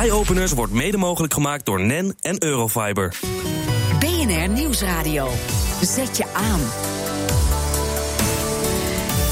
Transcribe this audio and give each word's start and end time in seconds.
Eye-openers 0.00 0.52
wordt 0.52 0.72
mede 0.72 0.96
mogelijk 0.96 1.32
gemaakt 1.32 1.64
door 1.64 1.80
NEN 1.80 2.14
en 2.20 2.42
Eurofiber. 2.42 3.18
BNR 3.98 4.48
Nieuwsradio. 4.48 5.28
Zet 5.82 6.16
je 6.16 6.26
aan. 6.32 6.60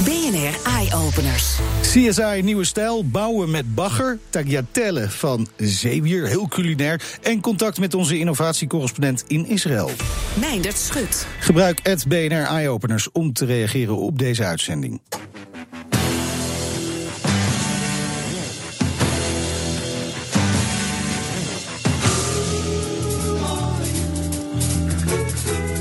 BNR 0.05 0.71
Eye-openers. 0.71 1.59
CSI 1.81 2.43
Nieuwe 2.43 2.65
Stijl, 2.65 3.09
bouwen 3.09 3.51
met 3.51 3.75
bagger, 3.75 4.19
tagliatelle 4.29 5.11
van 5.11 5.49
zeewier, 5.57 6.27
heel 6.27 6.49
culinair... 6.49 7.03
en 7.23 7.41
contact 7.41 7.79
met 7.79 7.95
onze 7.95 8.19
innovatiecorrespondent 8.19 9.25
in 9.27 9.47
Israël. 9.47 9.91
Meindert 10.41 10.79
Schut. 10.79 11.27
Gebruik 11.39 11.81
het 11.83 12.09
BNR 12.09 12.47
Eye-openers 12.47 13.13
om 13.13 13.33
te 13.33 13.45
reageren 13.45 13.97
op 13.97 14.19
deze 14.19 14.45
uitzending. 14.45 15.01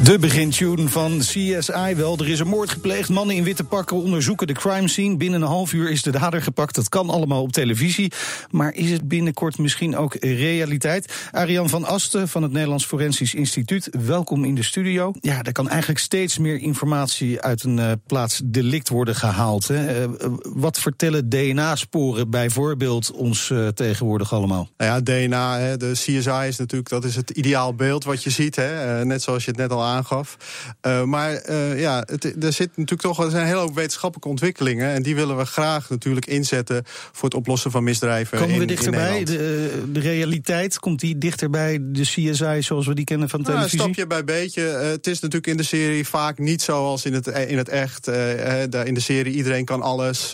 De 0.03 0.19
begintune 0.19 0.89
van 0.89 1.17
CSI 1.17 1.95
wel. 1.95 2.17
Er 2.17 2.29
is 2.29 2.39
een 2.39 2.47
moord 2.47 2.69
gepleegd. 2.69 3.09
Mannen 3.09 3.35
in 3.35 3.43
witte 3.43 3.63
pakken 3.63 3.97
onderzoeken 3.97 4.47
de 4.47 4.53
crime 4.53 4.87
scene. 4.87 5.17
Binnen 5.17 5.41
een 5.41 5.47
half 5.47 5.73
uur 5.73 5.91
is 5.91 6.01
de 6.01 6.11
dader 6.11 6.41
gepakt. 6.41 6.75
Dat 6.75 6.89
kan 6.89 7.09
allemaal 7.09 7.41
op 7.41 7.51
televisie. 7.51 8.11
Maar 8.49 8.73
is 8.73 8.91
het 8.91 9.07
binnenkort 9.07 9.57
misschien 9.57 9.97
ook 9.97 10.15
realiteit? 10.15 11.13
Ariane 11.31 11.69
van 11.69 11.85
Asten 11.85 12.27
van 12.27 12.43
het 12.43 12.51
Nederlands 12.51 12.85
Forensisch 12.85 13.33
Instituut. 13.33 13.89
Welkom 14.05 14.45
in 14.45 14.55
de 14.55 14.63
studio. 14.63 15.13
Ja, 15.19 15.41
er 15.41 15.51
kan 15.51 15.69
eigenlijk 15.69 15.99
steeds 15.99 16.37
meer 16.37 16.57
informatie 16.57 17.41
uit 17.41 17.63
een 17.63 17.77
uh, 17.77 17.91
plaats 18.07 18.41
delict 18.43 18.89
worden 18.89 19.15
gehaald. 19.15 19.67
Hè. 19.67 20.07
Uh, 20.07 20.09
wat 20.43 20.79
vertellen 20.79 21.29
DNA-sporen 21.29 22.29
bijvoorbeeld 22.29 23.11
ons 23.11 23.53
tegenwoordig 23.73 24.33
allemaal? 24.33 24.69
Nou 24.77 24.91
ja, 24.91 25.01
DNA, 25.01 25.57
hè, 25.57 25.77
de 25.77 25.91
CSI 25.91 26.47
is 26.47 26.57
natuurlijk 26.57 26.89
dat 26.89 27.03
is 27.03 27.15
het 27.15 27.29
ideaal 27.29 27.73
beeld 27.73 28.03
wat 28.03 28.23
je 28.23 28.29
ziet. 28.29 28.55
Hè. 28.55 29.05
net 29.05 29.21
zoals 29.21 29.45
je 29.45 29.51
het 29.51 29.59
net 29.59 29.71
al 29.71 29.89
aangaf. 29.91 30.37
Uh, 30.81 31.03
maar 31.03 31.49
uh, 31.49 31.79
ja, 31.79 32.03
het, 32.05 32.43
er 32.43 32.53
zit 32.53 32.69
natuurlijk 32.69 33.01
toch 33.01 33.23
er 33.23 33.29
zijn 33.29 33.41
een 33.41 33.47
hele 33.47 33.59
hoop 33.59 33.75
wetenschappelijke 33.75 34.29
ontwikkelingen. 34.29 34.89
En 34.89 35.01
die 35.01 35.15
willen 35.15 35.37
we 35.37 35.45
graag 35.45 35.89
natuurlijk 35.89 36.25
inzetten 36.25 36.83
voor 36.85 37.29
het 37.29 37.37
oplossen 37.37 37.71
van 37.71 37.83
misdrijven. 37.83 38.37
Komen 38.37 38.55
we 38.55 38.61
in, 38.61 38.67
dichterbij? 38.67 39.19
In 39.19 39.25
de, 39.25 39.83
de, 39.91 39.99
realiteit, 39.99 40.79
komt 40.79 40.99
die 40.99 41.17
dichterbij 41.17 41.79
de 41.81 42.01
CSI 42.01 42.57
zoals 42.59 42.87
we 42.87 42.93
die 42.93 43.05
kennen 43.05 43.29
van 43.29 43.41
nou, 43.41 43.53
televisie? 43.53 43.79
stapje 43.79 44.07
bij 44.07 44.23
beetje. 44.23 44.61
Het 44.61 45.07
is 45.07 45.19
natuurlijk 45.19 45.47
in 45.47 45.57
de 45.57 45.63
serie 45.63 46.07
vaak 46.07 46.37
niet 46.37 46.61
zoals 46.61 47.05
in 47.05 47.13
het, 47.13 47.27
in 47.27 47.57
het 47.57 47.69
echt. 47.69 48.07
in 48.07 48.93
de 48.93 48.99
serie 48.99 49.33
iedereen 49.33 49.65
kan 49.65 49.81
alles. 49.81 50.33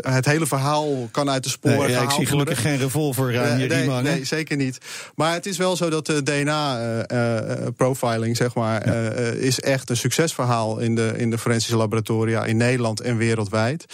het 0.00 0.26
hele 0.26 0.46
verhaal 0.46 1.08
kan 1.10 1.30
uit 1.30 1.42
de 1.42 1.48
sporen 1.48 1.78
nee, 1.78 1.90
ja, 1.90 2.02
Ik 2.02 2.10
zie 2.10 2.26
gelukkig 2.26 2.54
worden. 2.54 2.72
geen 2.72 2.80
revolver 2.86 3.40
aan 3.40 3.58
je 3.58 3.66
nee, 3.66 3.82
riem 3.82 4.02
nee, 4.02 4.24
zeker 4.24 4.56
niet. 4.56 4.78
Maar 5.14 5.32
het 5.32 5.46
is 5.46 5.56
wel 5.56 5.76
zo 5.76 5.90
dat 5.90 6.06
de 6.06 6.22
DNA-profiling, 6.22 8.36
zeg 8.36 8.49
maar, 8.54 8.88
ja. 8.88 9.18
uh, 9.18 9.32
is 9.32 9.60
echt 9.60 9.90
een 9.90 9.96
succesverhaal 9.96 10.78
in 10.78 10.94
de, 10.94 11.12
in 11.16 11.30
de 11.30 11.38
forensische 11.38 11.76
laboratoria 11.76 12.44
in 12.44 12.56
Nederland 12.56 13.00
en 13.00 13.16
wereldwijd. 13.16 13.84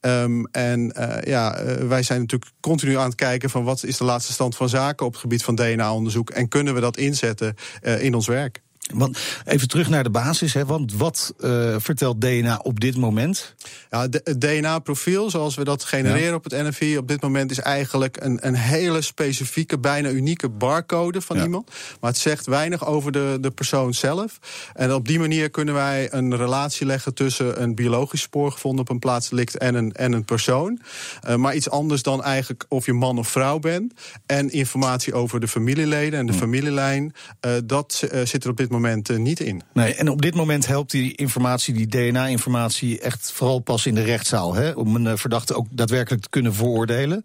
Um, 0.00 0.46
en 0.46 0.92
uh, 0.98 1.22
ja, 1.22 1.64
wij 1.86 2.02
zijn 2.02 2.20
natuurlijk 2.20 2.50
continu 2.60 2.96
aan 2.96 3.06
het 3.06 3.14
kijken 3.14 3.50
van 3.50 3.64
wat 3.64 3.84
is 3.84 3.96
de 3.96 4.04
laatste 4.04 4.32
stand 4.32 4.56
van 4.56 4.68
zaken 4.68 5.06
op 5.06 5.12
het 5.12 5.20
gebied 5.20 5.44
van 5.44 5.54
DNA-onderzoek 5.54 6.30
en 6.30 6.48
kunnen 6.48 6.74
we 6.74 6.80
dat 6.80 6.96
inzetten 6.96 7.54
in 7.98 8.14
ons 8.14 8.26
werk. 8.26 8.64
Want 8.94 9.18
even 9.44 9.68
terug 9.68 9.88
naar 9.88 10.02
de 10.02 10.10
basis, 10.10 10.52
hè, 10.52 10.64
want 10.64 10.92
wat 10.92 11.34
uh, 11.38 11.74
vertelt 11.78 12.20
DNA 12.20 12.60
op 12.62 12.80
dit 12.80 12.96
moment? 12.96 13.54
Ja, 13.90 14.00
het 14.00 14.40
DNA-profiel, 14.40 15.30
zoals 15.30 15.54
we 15.54 15.64
dat 15.64 15.84
genereren 15.84 16.28
ja. 16.28 16.34
op 16.34 16.44
het 16.44 16.52
NFI 16.52 16.98
op 16.98 17.08
dit 17.08 17.22
moment, 17.22 17.50
is 17.50 17.60
eigenlijk 17.60 18.16
een, 18.20 18.46
een 18.46 18.54
hele 18.54 19.00
specifieke, 19.00 19.78
bijna 19.78 20.08
unieke 20.08 20.48
barcode 20.48 21.20
van 21.20 21.36
ja. 21.36 21.42
iemand. 21.42 21.70
Maar 22.00 22.10
het 22.10 22.20
zegt 22.20 22.46
weinig 22.46 22.86
over 22.86 23.12
de, 23.12 23.38
de 23.40 23.50
persoon 23.50 23.94
zelf. 23.94 24.38
En 24.74 24.94
op 24.94 25.06
die 25.06 25.18
manier 25.18 25.50
kunnen 25.50 25.74
wij 25.74 26.12
een 26.12 26.36
relatie 26.36 26.86
leggen 26.86 27.14
tussen 27.14 27.62
een 27.62 27.74
biologisch 27.74 28.20
spoor 28.20 28.52
gevonden 28.52 28.80
op 28.80 28.88
een 28.88 28.98
plaatsdelict 28.98 29.58
en 29.58 29.74
een, 29.74 29.92
en 29.92 30.12
een 30.12 30.24
persoon. 30.24 30.80
Uh, 31.28 31.34
maar 31.34 31.54
iets 31.54 31.70
anders 31.70 32.02
dan 32.02 32.22
eigenlijk 32.22 32.64
of 32.68 32.86
je 32.86 32.92
man 32.92 33.18
of 33.18 33.28
vrouw 33.28 33.58
bent. 33.58 33.92
En 34.26 34.50
informatie 34.50 35.14
over 35.14 35.40
de 35.40 35.48
familieleden 35.48 36.18
en 36.18 36.26
de 36.26 36.32
hm. 36.32 36.38
familielijn. 36.38 37.14
Uh, 37.46 37.52
dat 37.64 38.08
zit 38.24 38.44
er 38.44 38.50
op 38.50 38.56
dit 38.56 38.66
moment 38.66 38.74
uh, 38.84 39.16
niet 39.16 39.40
in. 39.40 39.62
Nee, 39.72 39.94
en 39.94 40.08
op 40.08 40.22
dit 40.22 40.34
moment 40.34 40.66
helpt 40.66 40.90
die 40.90 41.14
informatie, 41.14 41.74
die 41.74 41.86
DNA-informatie, 41.86 43.00
echt 43.00 43.32
vooral 43.32 43.58
pas 43.58 43.86
in 43.86 43.94
de 43.94 44.02
rechtszaal. 44.02 44.54
Hè, 44.54 44.70
om 44.70 44.94
een 44.94 45.04
uh, 45.04 45.12
verdachte 45.16 45.54
ook 45.54 45.66
daadwerkelijk 45.70 46.22
te 46.22 46.28
kunnen 46.28 46.54
veroordelen. 46.54 47.22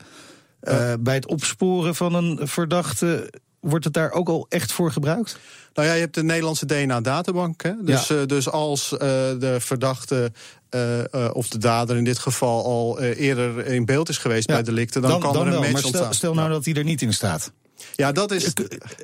Uh, 0.63 0.93
bij 0.99 1.15
het 1.15 1.27
opsporen 1.27 1.95
van 1.95 2.13
een 2.13 2.47
verdachte. 2.47 3.33
Wordt 3.59 3.85
het 3.85 3.93
daar 3.93 4.11
ook 4.11 4.29
al 4.29 4.45
echt 4.49 4.71
voor 4.71 4.91
gebruikt? 4.91 5.39
Nou 5.73 5.87
ja, 5.87 5.93
je 5.93 5.99
hebt 5.99 6.15
de 6.15 6.23
Nederlandse 6.23 6.65
DNA-databank. 6.65 7.63
Dus, 7.81 8.07
ja. 8.07 8.15
uh, 8.15 8.25
dus 8.25 8.49
als 8.49 8.93
uh, 8.93 8.99
de 8.99 9.55
verdachte 9.59 10.31
uh, 10.75 11.29
of 11.33 11.47
de 11.47 11.57
dader 11.57 11.97
in 11.97 12.03
dit 12.03 12.19
geval 12.19 12.65
al 12.65 12.99
eerder 13.01 13.65
in 13.65 13.85
beeld 13.85 14.09
is 14.09 14.17
geweest 14.17 14.49
ja. 14.49 14.53
bij 14.53 14.63
delicten, 14.63 15.01
dan, 15.01 15.11
dan 15.11 15.19
kan 15.19 15.33
dan 15.33 15.47
er 15.47 15.53
een 15.53 15.59
match 15.59 15.71
maar 15.71 15.79
stel, 15.79 15.91
ontstaan. 15.91 16.13
stel 16.13 16.33
nou 16.33 16.49
dat 16.49 16.65
hij 16.65 16.73
er 16.73 16.83
niet 16.83 17.01
in 17.01 17.13
staat. 17.13 17.51
Ja, 17.95 18.11
dat 18.11 18.31
is, 18.31 18.53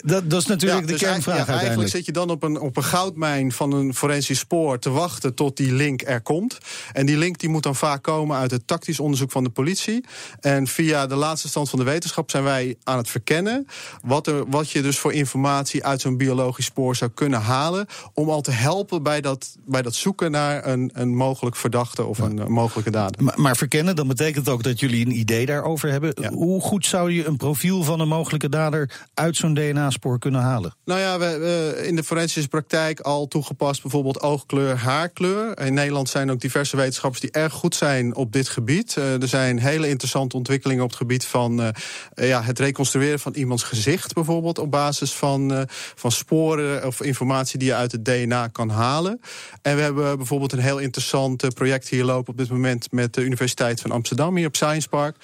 dat, 0.02 0.30
dat 0.30 0.42
is 0.42 0.46
natuurlijk 0.46 0.82
ja, 0.82 0.86
de 0.86 0.92
dus 0.92 1.02
kernvraag. 1.02 1.48
Ja, 1.48 1.60
eigenlijk 1.60 1.90
zit 1.90 2.06
je 2.06 2.12
dan 2.12 2.30
op 2.30 2.44
een, 2.44 2.60
op 2.60 2.78
een 2.78 2.84
goudmijn 2.84 3.52
van 3.52 3.72
een 3.72 3.96
forensisch 3.96 4.40
spoor 4.40 4.80
te 4.80 4.90
wachten 4.90 5.34
tot 5.34 5.58
die 5.58 5.74
link 5.74 6.02
er 6.02 6.22
komt. 6.22 6.58
En 6.94 7.06
die 7.06 7.18
link 7.18 7.40
die 7.40 7.50
moet 7.50 7.64
dan 7.64 7.76
vaak 7.76 8.04
komen 8.04 8.38
uit 8.38 8.52
het 8.52 8.68
tactisch 8.68 9.00
onderzoek 9.00 9.32
van 9.32 9.44
de 9.44 9.50
politie. 9.50 10.06
En 10.40 10.68
via 10.68 11.08
de 11.08 11.16
laatste 11.16 11.48
stand 11.48 11.70
van 11.70 11.80
de 11.80 11.86
wetenschap 11.86 12.32
zijn 12.32 12.44
wij 12.44 12.76
aan 12.84 12.98
het 12.98 13.10
verkennen 13.10 13.68
wat, 14.04 14.28
er, 14.28 14.50
wat 14.50 14.70
je 14.70 14.82
dus 14.82 15.00
voor 15.00 15.14
informatie 15.14 15.86
uit 15.86 16.02
zo'n 16.02 16.18
biologisch 16.18 16.66
spoor 16.66 16.96
zou 16.96 17.12
kunnen 17.12 17.42
halen. 17.42 17.86
Om 18.14 18.30
al 18.30 18.42
te 18.42 18.52
helpen 18.52 19.04
bij 19.04 19.22
dat, 19.22 19.58
bij 19.66 19.82
dat 19.82 19.96
zoeken 19.96 20.32
naar 20.32 20.68
een, 20.68 20.92
een 20.94 21.16
mogelijk 21.16 21.56
verdachte 21.56 22.06
of 22.06 22.20
een, 22.20 22.38
een 22.38 22.52
mogelijke 22.52 22.92
dader. 22.92 23.24
Maar, 23.24 23.40
maar, 23.40 23.58
verkennen, 23.58 23.96
dan 23.96 24.08
betekent 24.08 24.50
ook 24.50 24.64
dat 24.64 24.80
jullie 24.80 25.06
een 25.06 25.20
idee 25.20 25.46
daarover 25.46 25.90
hebben. 25.90 26.34
Hoe 26.34 26.62
goed 26.62 26.86
zou 26.86 27.12
je 27.12 27.26
een 27.26 27.38
profiel 27.38 27.84
van 27.84 28.00
een 28.00 28.08
mogelijke 28.08 28.50
dader 28.50 28.67
uit 29.14 29.36
zo'n 29.36 29.54
DNA-spoor 29.54 30.20
kunnen 30.20 30.42
halen? 30.42 30.76
Nou 30.86 31.00
ja, 31.00 31.20
we, 31.20 31.38
we 31.38 31.88
in 31.88 31.96
de 31.96 32.04
forensische 32.04 32.50
praktijk 32.50 33.00
al 33.00 33.28
toegepast 33.28 33.82
bijvoorbeeld 33.82 34.22
oogkleur, 34.22 34.76
haarkleur. 34.76 35.60
In 35.60 35.74
Nederland 35.74 36.10
zijn 36.10 36.32
ook 36.32 36.40
diverse 36.40 36.76
wetenschappers 36.78 37.22
die 37.22 37.32
erg 37.32 37.54
goed 37.54 37.76
zijn 37.76 38.16
op 38.16 38.32
dit 38.32 38.50
gebied. 38.50 38.96
Uh, 39.00 39.22
er 39.22 39.28
zijn 39.28 39.60
hele 39.60 39.90
interessante 39.90 40.36
ontwikkelingen 40.36 40.84
op 40.84 40.90
het 40.90 40.98
gebied 40.98 41.26
van 41.26 41.62
uh, 41.62 41.68
ja, 42.16 42.42
het 42.42 42.60
reconstrueren 42.60 43.20
van 43.20 43.34
iemands 43.34 43.64
gezicht 43.64 44.14
bijvoorbeeld 44.14 44.60
op 44.60 44.72
basis 44.72 45.14
van, 45.14 45.54
uh, 45.54 45.62
van 45.96 46.12
sporen 46.12 46.86
of 46.86 47.02
informatie 47.02 47.60
die 47.60 47.68
je 47.68 47.76
uit 47.76 47.92
het 47.92 48.06
DNA 48.06 48.48
kan 48.48 48.70
halen. 48.70 49.22
En 49.62 49.76
we 49.76 49.82
hebben 49.82 50.18
bijvoorbeeld 50.18 50.52
een 50.52 50.60
heel 50.60 50.80
interessant 50.80 51.54
project 51.54 51.88
hier 51.88 52.04
lopen 52.04 52.32
op 52.32 52.38
dit 52.38 52.50
moment 52.50 52.92
met 52.92 53.14
de 53.14 53.22
Universiteit 53.22 53.82
van 53.82 53.92
Amsterdam 53.92 54.36
hier 54.36 54.48
op 54.48 54.56
Science 54.56 54.90
Park. 54.90 55.16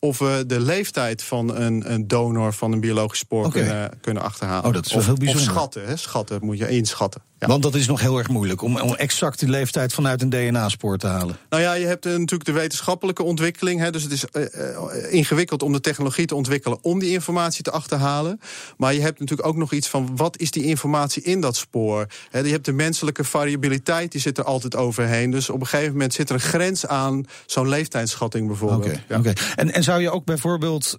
Of 0.00 0.18
we 0.18 0.44
de 0.46 0.60
leeftijd 0.60 1.22
van 1.22 1.56
een, 1.56 1.92
een 1.92 2.08
donor 2.08 2.52
van 2.52 2.72
een 2.72 2.80
biologisch 2.80 3.18
spoor 3.18 3.46
okay. 3.46 3.62
kunnen, 3.62 3.98
kunnen 4.00 4.22
achterhalen. 4.22 4.64
Oh, 4.64 4.72
dat 4.72 4.86
is 4.86 4.90
wel 4.90 5.00
of, 5.00 5.06
heel 5.06 5.16
bijzonder. 5.16 5.46
Of 5.46 5.56
schatten, 5.56 5.86
hè? 5.86 5.96
schatten 5.96 6.44
moet 6.44 6.58
je 6.58 6.68
inschatten. 6.68 7.22
Ja. 7.38 7.46
Want 7.46 7.62
dat 7.62 7.74
is 7.74 7.86
nog 7.86 8.00
heel 8.00 8.18
erg 8.18 8.28
moeilijk 8.28 8.62
om, 8.62 8.80
om 8.80 8.94
exact 8.94 9.38
die 9.38 9.48
leeftijd 9.48 9.92
vanuit 9.92 10.22
een 10.22 10.30
DNA-spoor 10.30 10.98
te 10.98 11.06
halen. 11.06 11.36
Nou 11.48 11.62
ja, 11.62 11.72
je 11.72 11.86
hebt 11.86 12.06
uh, 12.06 12.12
natuurlijk 12.12 12.44
de 12.44 12.52
wetenschappelijke 12.52 13.22
ontwikkeling. 13.22 13.80
Hè, 13.80 13.90
dus 13.90 14.02
het 14.02 14.12
is 14.12 14.24
uh, 14.32 14.42
uh, 14.42 15.12
ingewikkeld 15.12 15.62
om 15.62 15.72
de 15.72 15.80
technologie 15.80 16.26
te 16.26 16.34
ontwikkelen 16.34 16.78
om 16.82 16.98
die 16.98 17.10
informatie 17.10 17.62
te 17.62 17.70
achterhalen. 17.70 18.40
Maar 18.76 18.94
je 18.94 19.00
hebt 19.00 19.20
natuurlijk 19.20 19.48
ook 19.48 19.56
nog 19.56 19.72
iets 19.72 19.88
van 19.88 20.16
wat 20.16 20.38
is 20.38 20.50
die 20.50 20.64
informatie 20.64 21.22
in 21.22 21.40
dat 21.40 21.56
spoor? 21.56 22.06
Hè, 22.30 22.38
je 22.38 22.50
hebt 22.50 22.64
de 22.64 22.72
menselijke 22.72 23.24
variabiliteit, 23.24 24.12
die 24.12 24.20
zit 24.20 24.38
er 24.38 24.44
altijd 24.44 24.76
overheen. 24.76 25.30
Dus 25.30 25.50
op 25.50 25.60
een 25.60 25.66
gegeven 25.66 25.92
moment 25.92 26.14
zit 26.14 26.28
er 26.28 26.34
een 26.34 26.40
grens 26.40 26.86
aan 26.86 27.24
zo'n 27.46 27.68
leeftijdsschatting 27.68 28.46
bijvoorbeeld. 28.46 28.84
Okay, 28.84 29.04
ja. 29.08 29.18
okay. 29.18 29.36
en, 29.54 29.72
en 29.72 29.82
zou 29.82 30.00
je 30.00 30.10
ook 30.10 30.24
bijvoorbeeld 30.24 30.96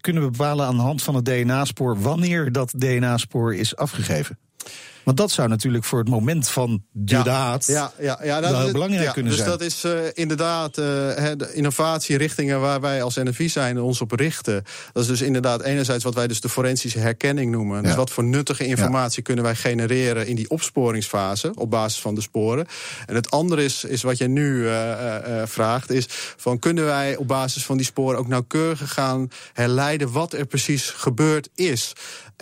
kunnen 0.00 0.30
bepalen 0.30 0.66
aan 0.66 0.76
de 0.76 0.82
hand 0.82 1.02
van 1.02 1.14
het 1.14 1.24
DNA-spoor 1.24 2.00
wanneer 2.00 2.52
dat 2.52 2.72
DNA-spoor 2.76 3.54
is 3.54 3.76
afgegeven? 3.76 4.38
Want 5.06 5.18
dat 5.18 5.30
zou 5.30 5.48
natuurlijk 5.48 5.84
voor 5.84 5.98
het 5.98 6.08
moment 6.08 6.48
van 6.48 6.82
de 6.92 7.14
ja, 7.14 7.22
daad 7.22 7.66
ja, 7.66 7.92
ja, 7.98 8.18
ja, 8.22 8.40
wel 8.40 8.60
heel 8.60 8.72
belangrijk 8.72 9.04
ja, 9.04 9.12
kunnen 9.12 9.32
dus 9.32 9.40
zijn. 9.40 9.50
dat 9.50 9.60
is 9.60 9.84
uh, 9.84 9.92
inderdaad 10.14 10.78
uh, 10.78 10.84
de 10.84 11.50
innovatierichtingen 11.52 12.60
waar 12.60 12.80
wij 12.80 13.02
als 13.02 13.14
NFI 13.14 13.48
zijn 13.48 13.80
ons 13.80 14.00
op 14.00 14.12
richten. 14.12 14.64
Dat 14.92 15.02
is 15.02 15.08
dus 15.08 15.22
inderdaad 15.22 15.62
enerzijds 15.62 16.04
wat 16.04 16.14
wij 16.14 16.26
dus 16.26 16.40
de 16.40 16.48
forensische 16.48 16.98
herkenning 16.98 17.50
noemen. 17.50 17.82
Dus 17.82 17.94
wat 17.94 18.10
voor 18.10 18.24
nuttige 18.24 18.66
informatie 18.66 19.22
kunnen 19.22 19.44
wij 19.44 19.54
genereren 19.54 20.26
in 20.26 20.36
die 20.36 20.50
opsporingsfase 20.50 21.52
op 21.54 21.70
basis 21.70 22.00
van 22.00 22.14
de 22.14 22.20
sporen. 22.20 22.66
En 23.06 23.14
het 23.14 23.30
andere 23.30 23.64
is, 23.64 23.84
is 23.84 24.02
wat 24.02 24.18
jij 24.18 24.28
nu 24.28 24.62
uh, 24.62 25.16
vraagt, 25.44 25.90
is 25.90 26.06
van 26.36 26.58
kunnen 26.58 26.84
wij 26.84 27.16
op 27.16 27.28
basis 27.28 27.64
van 27.64 27.76
die 27.76 27.86
sporen 27.86 28.18
ook 28.18 28.28
nauwkeurig 28.28 28.92
gaan 28.92 29.28
herleiden 29.52 30.12
wat 30.12 30.32
er 30.32 30.46
precies 30.46 30.90
gebeurd 30.90 31.48
is. 31.54 31.92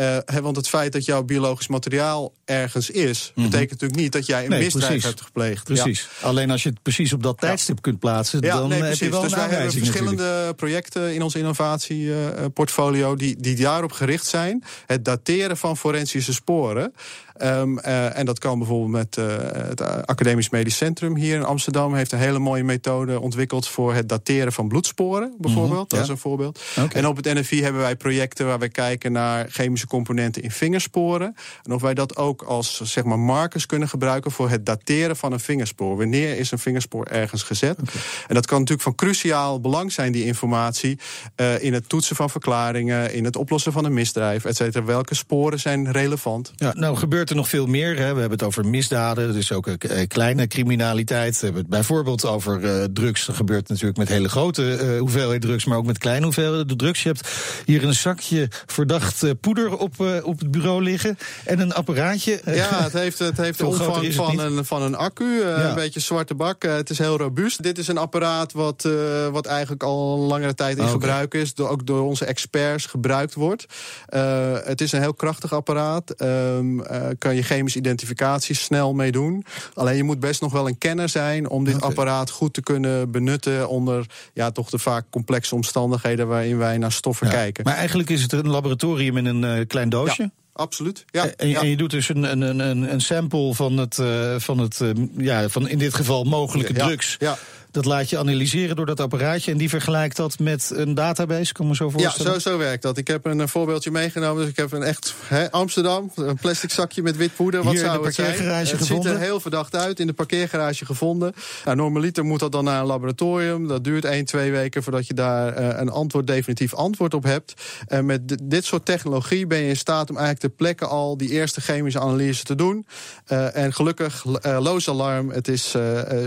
Uh, 0.01 0.17
he, 0.25 0.41
want 0.41 0.57
het 0.57 0.69
feit 0.69 0.93
dat 0.93 1.05
jouw 1.05 1.23
biologisch 1.23 1.67
materiaal 1.69 2.33
ergens 2.45 2.91
is, 2.91 3.33
Mhm. 3.35 3.45
betekent 3.51 3.71
natuurlijk 3.71 4.01
niet 4.01 4.13
dat 4.13 4.27
jij 4.27 4.45
een 4.45 4.51
Nee, 4.51 4.63
misdrijf 4.63 4.87
precies. 4.87 5.05
hebt 5.05 5.21
gepleegd. 5.21 5.65
Precies. 5.65 6.09
Alleen 6.23 6.51
als 6.51 6.63
je 6.63 6.69
het 6.69 6.83
precies 6.83 7.13
op 7.13 7.23
dat 7.23 7.39
tijdstip 7.39 7.83
kunt 7.83 7.99
plaatsen, 7.99 8.41
Ja, 8.41 8.57
dan 8.57 8.69
nee, 8.69 8.81
eh, 8.83 8.89
heb 8.89 8.97
je 8.99 9.11
wel 9.11 9.23
dus 9.23 9.33
een 9.33 9.39
wij 9.39 9.49
hebben 9.49 9.73
verschillende 9.73 10.23
natuurlijk. 10.23 10.57
projecten 10.57 11.15
in 11.15 11.23
ons 11.23 11.35
innovatieportfolio 11.35 13.17
die, 13.17 13.37
die 13.41 13.57
daarop 13.57 13.93
gericht 13.93 14.27
zijn. 14.27 14.65
Het 14.87 15.05
dateren 15.05 15.57
van 15.57 15.77
forensische 15.77 16.33
sporen. 16.33 16.93
Ehm, 17.35 17.79
eh, 17.79 18.19
en 18.19 18.27
dat 18.27 18.39
kan 18.39 18.59
bijvoorbeeld 18.59 18.91
met 18.91 19.17
eh, 19.17 19.27
het 19.69 19.81
Academisch 20.07 20.51
Medisch 20.51 20.77
Centrum 20.77 21.17
hier 21.17 21.35
in 21.35 21.45
Amsterdam. 21.45 21.95
Heeft 21.95 22.13
een 22.13 22.19
hele 22.19 22.39
mooie 22.39 22.65
methode 22.65 23.21
ontwikkeld 23.21 23.69
voor 23.69 23.95
het 23.95 24.09
dateren 24.09 24.53
van 24.53 24.69
bloedsporen, 24.69 25.35
bijvoorbeeld. 25.39 25.91
Dat 25.91 25.93
Mhm, 25.93 25.97
ja. 25.97 26.03
is 26.03 26.09
een 26.09 26.19
voorbeeld. 26.19 26.61
En 26.93 27.07
op 27.07 27.17
het 27.17 27.25
NFI 27.35 27.63
hebben 27.63 27.81
wij 27.81 27.97
projecten 27.97 28.47
waar 28.47 28.59
we 28.59 28.69
kijken 28.69 29.13
naar 29.13 29.47
chemische 29.51 29.87
componenten 29.87 30.43
in 30.43 30.51
vingersporen. 30.51 31.35
En 31.63 31.73
of 31.73 31.83
wij 31.83 31.95
dat 31.95 32.17
ook 32.17 32.43
als 32.43 32.81
zeg 32.81 33.05
maar, 33.05 33.19
markers 33.19 33.67
kunnen 33.67 33.89
gebruiken 33.89 34.31
voor 34.31 34.49
het 34.51 34.67
dateren 34.67 35.17
van 35.17 35.33
een 35.33 35.41
vingerspoor. 35.41 35.97
Wanneer 35.97 36.39
is 36.39 36.51
een 36.51 36.59
vingerspoor 36.59 37.07
ergens 37.07 37.43
gezet? 37.43 37.79
En 38.27 38.35
dat 38.35 38.47
kan 38.47 38.57
natuurlijk 38.59 38.83
van 38.85 38.95
cruciaal 38.95 39.61
belang 39.61 39.93
zijn, 39.93 40.13
die 40.13 40.25
informatie, 40.25 40.99
eh, 41.35 41.63
in 41.63 41.73
het 41.73 41.89
toetsen 41.89 42.17
van 42.17 42.31
verklaringen, 42.31 43.15
in 43.15 43.25
het 43.25 43.37
oplossen 43.37 43.73
van 43.73 43.85
een 43.85 43.95
misdrijf, 43.95 44.45
et 44.45 44.57
cetera. 44.57 44.85
Welke 44.85 45.15
sporen 45.15 45.61
zijn 45.61 45.93
relevant? 45.93 46.53
Ja, 46.57 46.73
nou 46.75 46.97
gebeurt 46.97 47.24
er 47.31 47.37
nog 47.37 47.49
veel 47.49 47.67
meer. 47.67 47.89
Hè. 47.97 48.15
We 48.15 48.21
hebben 48.21 48.39
het 48.39 48.43
over 48.43 48.67
misdaden, 48.67 49.33
dus 49.33 49.53
ook 49.53 49.67
eh, 49.67 50.07
kleine 50.09 50.47
criminaliteit. 50.47 51.35
We 51.39 51.45
hebben 51.45 51.61
het 51.63 51.71
bijvoorbeeld 51.71 52.25
over 52.27 52.65
eh, 52.65 52.85
drugs. 52.93 53.27
Dat 53.27 53.37
gebeurt 53.37 53.69
natuurlijk 53.69 53.99
met 53.99 54.09
hele 54.09 54.29
grote 54.29 54.75
eh, 54.75 54.99
hoeveelheid 54.99 55.41
drugs, 55.41 55.65
maar 55.65 55.79
ook 55.79 55.87
met 55.87 55.99
kleine 55.99 56.25
hoeveelheden 56.25 56.77
drugs. 56.77 57.03
Je 57.03 57.09
hebt 57.09 57.29
hier 57.65 57.85
een 57.85 57.95
zakje 57.95 58.49
verdacht 58.67 59.23
eh, 59.23 59.31
poeder 59.41 59.77
op, 59.77 60.01
eh, 60.01 60.27
op 60.27 60.39
het 60.39 60.51
bureau 60.51 60.83
liggen 60.83 61.19
en 61.45 61.59
een 61.61 61.73
apparaatje. 61.75 62.41
eh, 62.45 62.57
Ja, 62.57 62.83
het 62.83 62.93
heeft, 62.93 63.19
het 63.19 63.37
heeft 63.37 63.59
de 63.59 63.67
omvang 63.67 64.03
het 64.05 64.15
van 64.15 64.39
een, 64.39 64.65
van 64.65 64.83
een 64.83 64.95
accu. 64.95 65.41
eh, 65.41 65.49
Ja. 65.49 65.69
Een 65.69 65.75
beetje 65.75 66.01
zwarte 66.01 66.35
bak. 66.35 66.65
eh, 66.65 66.75
het 66.75 66.91
is 66.91 66.99
heel 66.99 67.17
robuust. 67.19 67.63
Dit 67.63 67.79
is 67.79 67.89
een 67.89 67.99
apparaat 67.99 68.53
wat, 68.53 68.85
eh, 68.85 68.93
wat 69.29 69.47
eigenlijk 69.47 69.83
al 69.83 70.15
een 70.15 70.27
langere 70.27 70.55
tijd 70.55 70.77
in 70.77 70.83
Oké. 70.83 70.93
gebruik 70.93 71.35
is. 71.35 71.55
Door, 71.55 71.69
ook 71.69 71.87
door 71.87 72.01
onze 72.03 72.25
experts 72.25 72.87
gebruikt 72.87 73.35
wordt. 73.35 73.67
Eh, 74.07 74.53
het 74.65 74.81
is 74.81 74.93
een 74.93 75.01
heel 75.01 75.15
krachtig 75.15 75.53
apparaat. 75.53 76.11
Ehm 76.11 76.81
eh, 76.81 77.03
kan 77.19 77.35
je 77.35 77.43
chemische 77.43 77.79
identificatie 77.79 78.55
snel 78.55 78.95
mee 78.95 79.13
doen. 79.13 79.45
Alleen 79.75 79.97
je 79.97 80.03
moet 80.05 80.21
best 80.21 80.41
nog 80.41 80.53
wel 80.53 80.69
een 80.69 80.79
kenner 80.79 81.09
zijn 81.09 81.49
om 81.49 81.65
dit 81.65 81.81
apparaat 81.83 82.31
goed 82.31 82.55
te 82.55 82.63
kunnen 82.63 83.11
benutten 83.11 83.69
onder 83.69 84.07
ja, 84.33 84.51
toch 84.51 84.71
de 84.71 84.79
vaak 84.79 85.05
complexe 85.11 85.55
omstandigheden 85.55 86.29
waarin 86.29 86.59
wij 86.59 86.79
naar 86.79 86.93
stoffen 86.93 87.27
Ja. 87.27 87.33
kijken. 87.33 87.65
Maar 87.65 87.75
eigenlijk 87.77 88.11
is 88.11 88.23
het 88.23 88.33
een 88.33 88.49
laboratorium 88.49 89.17
in 89.17 89.27
een 89.27 89.45
eh, 89.45 89.67
klein 89.67 89.89
doosje. 89.89 90.23
Ja, 90.23 90.31
absoluut. 90.53 91.05
Ja, 91.07 91.27
en, 91.37 91.49
ja. 91.49 91.61
en 91.61 91.69
je 91.69 91.77
doet 91.77 91.91
dus 91.91 92.09
een, 92.09 92.23
een, 92.23 92.59
een, 92.61 92.93
een 92.93 93.01
sample 93.01 93.55
van 93.55 93.77
het, 93.79 93.99
eh, 93.99 94.35
van 94.39 94.59
het 94.59 94.81
eh, 94.81 94.91
ja, 95.17 95.49
van 95.49 95.69
in 95.69 95.79
dit 95.79 95.95
geval 95.95 96.25
mogelijke 96.25 96.75
Ja, 96.75 96.87
drugs. 96.87 97.17
ja. 97.19 97.39
Dat 97.75 97.85
laat 97.85 98.11
je 98.11 98.19
analyseren 98.19 98.77
door 98.77 98.87
dat 98.87 99.01
apparaatje 99.01 99.51
en 99.53 99.59
die 99.59 99.69
vergelijkt 99.69 100.17
dat 100.17 100.39
met 100.39 100.71
een 100.75 100.95
database, 100.95 101.53
kan 101.53 101.65
ik 101.65 101.71
me 101.71 101.77
zo 101.77 101.85
Ja, 101.85 101.91
voorstellen. 101.91 102.41
zo, 102.41 102.51
zo 102.51 102.59
werkt 102.59 102.83
dat. 102.83 102.97
Ik 102.99 103.07
heb 103.07 103.25
een, 103.27 103.49
voorbeeldje 103.49 103.91
meegenomen. 103.91 104.41
Dus 104.43 104.51
ik 104.51 104.57
heb 104.57 104.73
een 104.73 104.83
echt 104.83 105.15
Amsterdam, 105.51 106.11
een 106.15 106.37
plastic 106.37 106.71
zakje 106.71 107.03
met 107.03 107.17
wit 107.17 107.35
poeder. 107.37 107.63
Wat 107.63 107.73
Hier 107.73 107.83
in 107.83 107.89
zou 107.89 108.01
de 108.01 108.07
het 108.07 108.15
zijn? 108.15 108.27
parkeergarage 108.29 108.71
Het 108.71 108.81
gevonden? 108.81 109.11
ziet 109.11 109.21
er 109.21 109.27
heel 109.27 109.41
verdacht 109.41 109.77
uit. 109.77 110.01
In 110.01 110.07
de 110.07 110.13
parkeergarage 110.13 110.85
gevonden. 110.85 111.33
Nou, 111.65 111.77
normaliter 111.77 112.25
moet 112.25 112.41
dat 112.41 112.53
dan 112.53 112.65
naar 112.65 112.81
een 112.81 112.87
laboratorium. 112.87 113.69
Dat 113.69 113.85
duurt 113.85 114.05
1, 114.05 114.25
2 114.25 114.51
weken 114.51 114.83
voordat 114.83 115.07
je 115.07 115.15
daar 115.15 115.53
eh, 115.53 115.81
een 115.81 115.89
antwoord, 115.91 116.27
definitief 116.27 116.75
antwoord 116.75 117.15
op 117.15 117.25
hebt. 117.25 117.55
En 117.87 118.07
met 118.07 118.29
di- 118.29 118.37
dit 118.43 118.65
soort 118.65 118.85
technologie 118.85 119.47
ben 119.47 119.59
je 119.59 119.69
in 119.69 119.77
staat 119.77 120.11
om 120.11 120.17
eigenlijk 120.17 120.47
ter 120.47 120.57
plekke 120.57 120.87
al 120.87 121.17
die 121.17 121.31
eerste 121.31 121.61
chemische 121.61 122.01
analyse 122.01 122.43
te 122.45 122.55
doen. 122.55 122.87
Eh, 123.27 123.57
en 123.57 123.73
gelukkig, 123.73 124.25
uh, 124.25 124.59
loos 124.61 124.89
alarm. 124.89 125.31
Het 125.31 125.49
is 125.49 125.75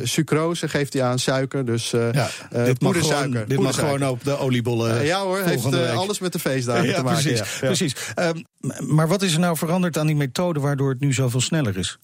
sucrose, 0.03 0.67
geeft 0.69 0.93
hij 0.93 1.03
aan 1.03 1.19
suiker. 1.37 1.65
Dus 1.65 1.93
eh, 1.93 2.13
Ja, 2.13 2.29
eh, 2.51 2.65
dit 2.65 2.81
mag, 2.81 2.97
gewoon, 2.97 3.43
dit 3.47 3.59
mag 3.59 3.75
gewoon 3.75 4.07
op 4.07 4.23
de 4.23 4.37
oliebollen. 4.37 4.99
Eh, 4.99 5.05
ja 5.05 5.21
hoor, 5.21 5.39
heeft 5.39 5.65
alles 5.73 6.19
met 6.19 6.33
de 6.33 6.39
feestdagen 6.39 6.95
te 6.95 7.03
maken. 7.03 7.23
precies. 7.23 7.59
precies. 7.59 7.95
Ehm, 8.15 8.41
maar 8.87 9.07
wat 9.07 9.21
is 9.21 9.33
er 9.33 9.39
nou 9.39 9.57
veranderd 9.57 9.97
aan 9.97 10.07
die 10.07 10.15
methode 10.15 10.59
waardoor 10.59 10.89
het 10.89 10.99
nu 10.99 11.13
zoveel 11.13 11.41
sneller 11.41 11.77
is? 11.77 11.97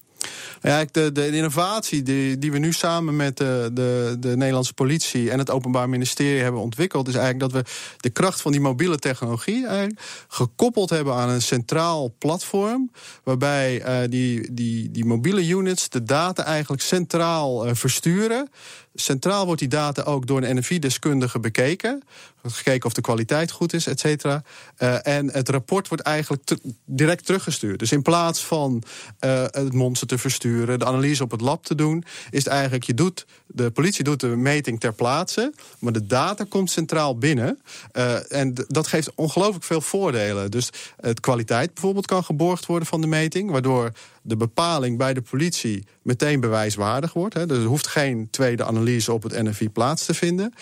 Ja, 0.62 0.84
de, 0.90 1.12
de 1.12 1.36
innovatie 1.36 2.02
die, 2.02 2.38
die 2.38 2.52
we 2.52 2.58
nu 2.58 2.72
samen 2.72 3.16
met 3.16 3.36
de, 3.36 3.70
de, 3.72 4.16
de 4.18 4.36
Nederlandse 4.36 4.74
politie 4.74 5.30
en 5.30 5.38
het 5.38 5.50
Openbaar 5.50 5.88
Ministerie 5.88 6.42
hebben 6.42 6.60
ontwikkeld, 6.60 7.08
is 7.08 7.14
eigenlijk 7.14 7.52
dat 7.52 7.62
we 7.62 7.70
de 7.96 8.10
kracht 8.10 8.40
van 8.40 8.52
die 8.52 8.60
mobiele 8.60 8.98
technologie 8.98 9.66
eigenlijk 9.66 10.00
gekoppeld 10.28 10.90
hebben 10.90 11.14
aan 11.14 11.28
een 11.28 11.42
centraal 11.42 12.14
platform. 12.18 12.90
Waarbij 13.24 13.82
die, 14.08 14.54
die, 14.54 14.90
die 14.90 15.04
mobiele 15.04 15.48
units 15.48 15.88
de 15.88 16.02
data 16.02 16.44
eigenlijk 16.44 16.82
centraal 16.82 17.74
versturen. 17.74 18.48
Centraal 18.94 19.44
wordt 19.44 19.60
die 19.60 19.68
data 19.68 20.02
ook 20.02 20.26
door 20.26 20.42
een 20.42 20.56
NFI-deskundige 20.56 21.38
bekeken. 21.38 22.02
Wordt 22.40 22.56
gekeken 22.56 22.86
of 22.86 22.92
de 22.92 23.00
kwaliteit 23.00 23.50
goed 23.50 23.72
is, 23.72 23.86
et 23.86 24.00
cetera. 24.00 24.42
Eh, 24.76 25.06
en 25.06 25.30
het 25.32 25.48
rapport 25.48 25.88
wordt 25.88 26.02
eigenlijk 26.02 26.56
direct 26.84 27.26
teruggestuurd. 27.26 27.78
Dus 27.78 27.92
in 27.92 28.02
plaats 28.02 28.44
van 28.44 28.82
eh, 29.18 29.42
het 29.42 29.72
monster 29.72 30.06
te 30.06 30.18
versturen, 30.18 30.78
de 30.78 30.84
analyse 30.84 31.22
op 31.22 31.30
het 31.30 31.40
lab 31.40 31.64
te 31.64 31.74
doen, 31.74 32.04
is 32.30 32.44
het 32.44 32.52
eigenlijk, 32.52 32.84
je 32.84 32.94
doet, 32.94 33.26
de 33.46 33.70
politie 33.70 34.04
doet 34.04 34.20
de 34.20 34.26
meting 34.26 34.80
ter 34.80 34.92
plaatse, 34.92 35.52
maar 35.78 35.92
de 35.92 36.06
data 36.06 36.44
komt 36.48 36.70
centraal 36.70 37.18
binnen. 37.18 37.58
Eh, 37.92 38.32
en 38.32 38.54
dat 38.68 38.86
geeft 38.86 39.14
ongelooflijk 39.14 39.64
veel 39.64 39.80
voordelen. 39.80 40.50
Dus 40.50 40.70
het 41.00 41.20
kwaliteit 41.20 41.74
bijvoorbeeld 41.74 42.06
kan 42.06 42.24
geborgd 42.24 42.66
worden 42.66 42.88
van 42.88 43.00
de 43.00 43.06
meting, 43.06 43.50
waardoor 43.50 43.92
de 44.26 44.36
bepaling 44.36 44.98
bij 44.98 45.14
de 45.14 45.22
politie 45.22 45.84
meteen 46.02 46.40
bewijswaardig 46.40 47.12
wordt. 47.12 47.34
Hè. 47.34 47.46
Dus 47.46 47.58
er 47.58 47.64
hoeft 47.64 47.86
geen 47.86 48.28
tweede 48.30 48.64
analyse 48.64 49.12
op 49.12 49.22
het 49.22 49.42
NFI 49.42 49.70
plaats 49.70 50.04
te 50.04 50.14
vinden. 50.14 50.54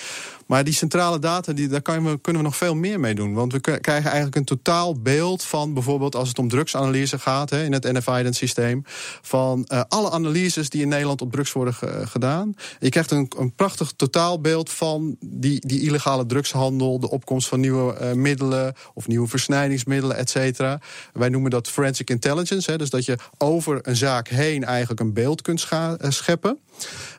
Maar 0.52 0.64
die 0.64 0.75
centrale 0.75 1.19
data, 1.19 1.52
die, 1.52 1.69
daar 1.69 1.82
kan 1.82 2.04
we, 2.04 2.20
kunnen 2.20 2.43
we 2.43 2.49
nog 2.49 2.56
veel 2.56 2.75
meer 2.75 3.00
mee 3.00 3.14
doen. 3.14 3.34
Want 3.34 3.52
we 3.52 3.60
krijgen 3.60 4.04
eigenlijk 4.04 4.37
een 4.37 4.44
totaal 4.44 5.00
beeld 5.00 5.43
van 5.43 5.75
bijvoorbeeld 5.75 6.14
als 6.14 6.28
het 6.28 6.38
om 6.38 6.49
drugsanalyse 6.49 7.19
gaat 7.19 7.50
hè, 7.50 7.64
in 7.64 7.72
het 7.72 7.93
NF-Ident 7.93 8.37
systeem. 8.37 8.84
Van 9.22 9.64
eh, 9.66 9.81
alle 9.88 10.10
analyses 10.10 10.70
die 10.70 10.82
in 10.82 10.88
Nederland 10.88 11.20
op 11.20 11.32
drugs 11.32 11.52
worden 11.52 11.75
ge- 11.75 12.02
gedaan. 12.06 12.54
Je 12.81 12.88
krijgt 12.88 13.10
een, 13.10 13.31
een 13.38 13.54
prachtig 13.54 13.93
totaalbeeld 13.96 14.70
van 14.70 15.16
die, 15.20 15.66
die 15.66 15.81
illegale 15.81 16.26
drugshandel, 16.26 17.00
de 17.00 17.10
opkomst 17.10 17.49
van 17.49 17.60
nieuwe 17.60 17.94
eh, 17.94 18.12
middelen 18.12 18.75
of 18.94 19.06
nieuwe 19.06 19.28
versnijdingsmiddelen, 19.28 20.16
et 20.16 20.31
cetera. 20.31 20.81
Wij 21.12 21.28
noemen 21.28 21.50
dat 21.50 21.69
forensic 21.69 22.10
intelligence. 22.10 22.70
Hè, 22.70 22.78
dus 22.78 22.90
dat 22.90 23.04
je 23.04 23.19
over 23.38 23.78
een 23.82 23.96
zaak 23.96 24.28
heen 24.28 24.64
eigenlijk 24.64 25.00
een 25.00 25.12
beeld 25.12 25.43
kunt 25.43 25.66
eh, 25.70 25.93
scheppen. 26.08 26.58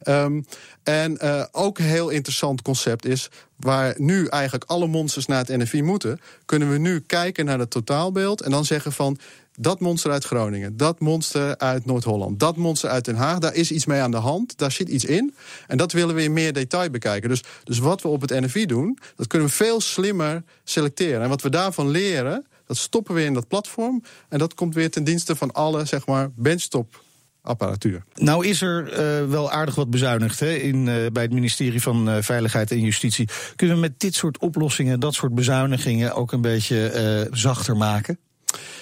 Ehm, 0.02 0.42
en 0.84 1.18
eh, 1.18 1.44
ook 1.52 1.78
een 1.78 1.86
heel 1.86 2.10
interessant 2.10 2.62
concept 2.62 3.06
is, 3.06 3.30
waar 3.56 3.96
nu 3.98 4.28
eigenlijk 4.28 4.64
alle 4.64 4.88
monsters 4.88 5.26
naar 5.26 5.46
het 5.46 5.58
NFI 5.58 5.82
moeten, 5.82 6.20
kunnen 6.46 6.72
we 6.72 6.78
nu 6.78 7.00
kijken 7.00 7.46
naar 7.46 7.60
het 7.60 7.70
totaalbeeld 7.70 8.42
en 8.42 8.52
dan 8.52 8.66
zeggen 8.66 8.92
van. 8.92 9.18
Dat 9.58 9.80
monster 9.80 10.12
uit 10.12 10.24
Groningen, 10.24 10.78
dat 10.78 11.00
monster 11.00 11.58
uit 11.58 11.86
Noord-Holland, 11.86 12.40
dat 12.40 12.56
monster 12.56 12.90
uit 12.90 13.06
Den 13.06 13.16
Haag, 13.16 13.40
daar 13.40 13.54
is 13.54 13.72
iets 13.72 13.86
mee 13.86 14.02
aan 14.02 14.12
de 14.12 14.18
hand, 14.18 14.58
daar 14.58 14.72
zit 14.72 14.90
iets 14.90 15.06
in. 15.06 15.34
En 15.68 15.78
dat 15.78 15.92
willen 15.92 16.16
we 16.16 16.24
in 16.24 16.34
meer 16.34 16.54
detail 16.54 16.90
bekijken. 16.90 17.30
Dus, 17.30 17.44
dus 17.64 17.80
wat 17.80 18.02
we 18.02 18.08
op 18.08 18.22
het 18.22 18.30
NFI 18.30 18.66
doen, 18.66 18.98
dat 19.16 19.28
kunnen 19.28 19.48
we 19.48 19.54
veel 19.54 19.82
slimmer 19.82 20.44
selecteren. 20.64 21.22
En 21.22 21.30
wat 21.30 21.42
we 21.42 21.50
daarvan 21.50 21.90
leren, 21.90 22.46
dat 22.68 22.78
stoppen 22.78 23.16
we 23.16 23.24
in 23.24 23.34
dat 23.34 23.48
platform. 23.48 24.04
En 24.30 24.40
dat 24.40 24.54
komt 24.54 24.74
weer 24.74 24.92
ten 24.92 25.04
dienste 25.04 25.36
van 25.36 25.52
alle, 25.52 25.86
zeg 25.86 26.06
maar, 26.06 26.30
benchtop 26.36 27.02
apparatuur. 27.44 28.04
Nou 28.16 28.48
is 28.48 28.62
er 28.62 28.92
eh, 28.92 29.30
wel 29.30 29.52
aardig 29.52 29.76
wat 29.76 29.90
bezuinigd 29.90 30.40
hè, 30.40 30.54
in, 30.54 30.88
eh, 30.88 30.96
bij 31.12 31.24
het 31.24 31.34
ministerie 31.34 31.82
van 31.82 32.10
eh, 32.10 32.18
Veiligheid 32.22 32.72
en 32.72 32.80
Justitie. 32.80 33.30
Kunnen 33.56 33.76
we 33.76 33.82
met 33.82 34.00
dit 34.00 34.16
soort 34.16 34.38
oplossingen, 34.38 35.00
dat 35.00 35.14
soort 35.14 35.36
bezuinigingen 35.36 36.16
ook 36.16 36.32
een 36.32 36.42
beetje 36.42 37.28
zachter 37.32 37.78
maken? 37.78 38.20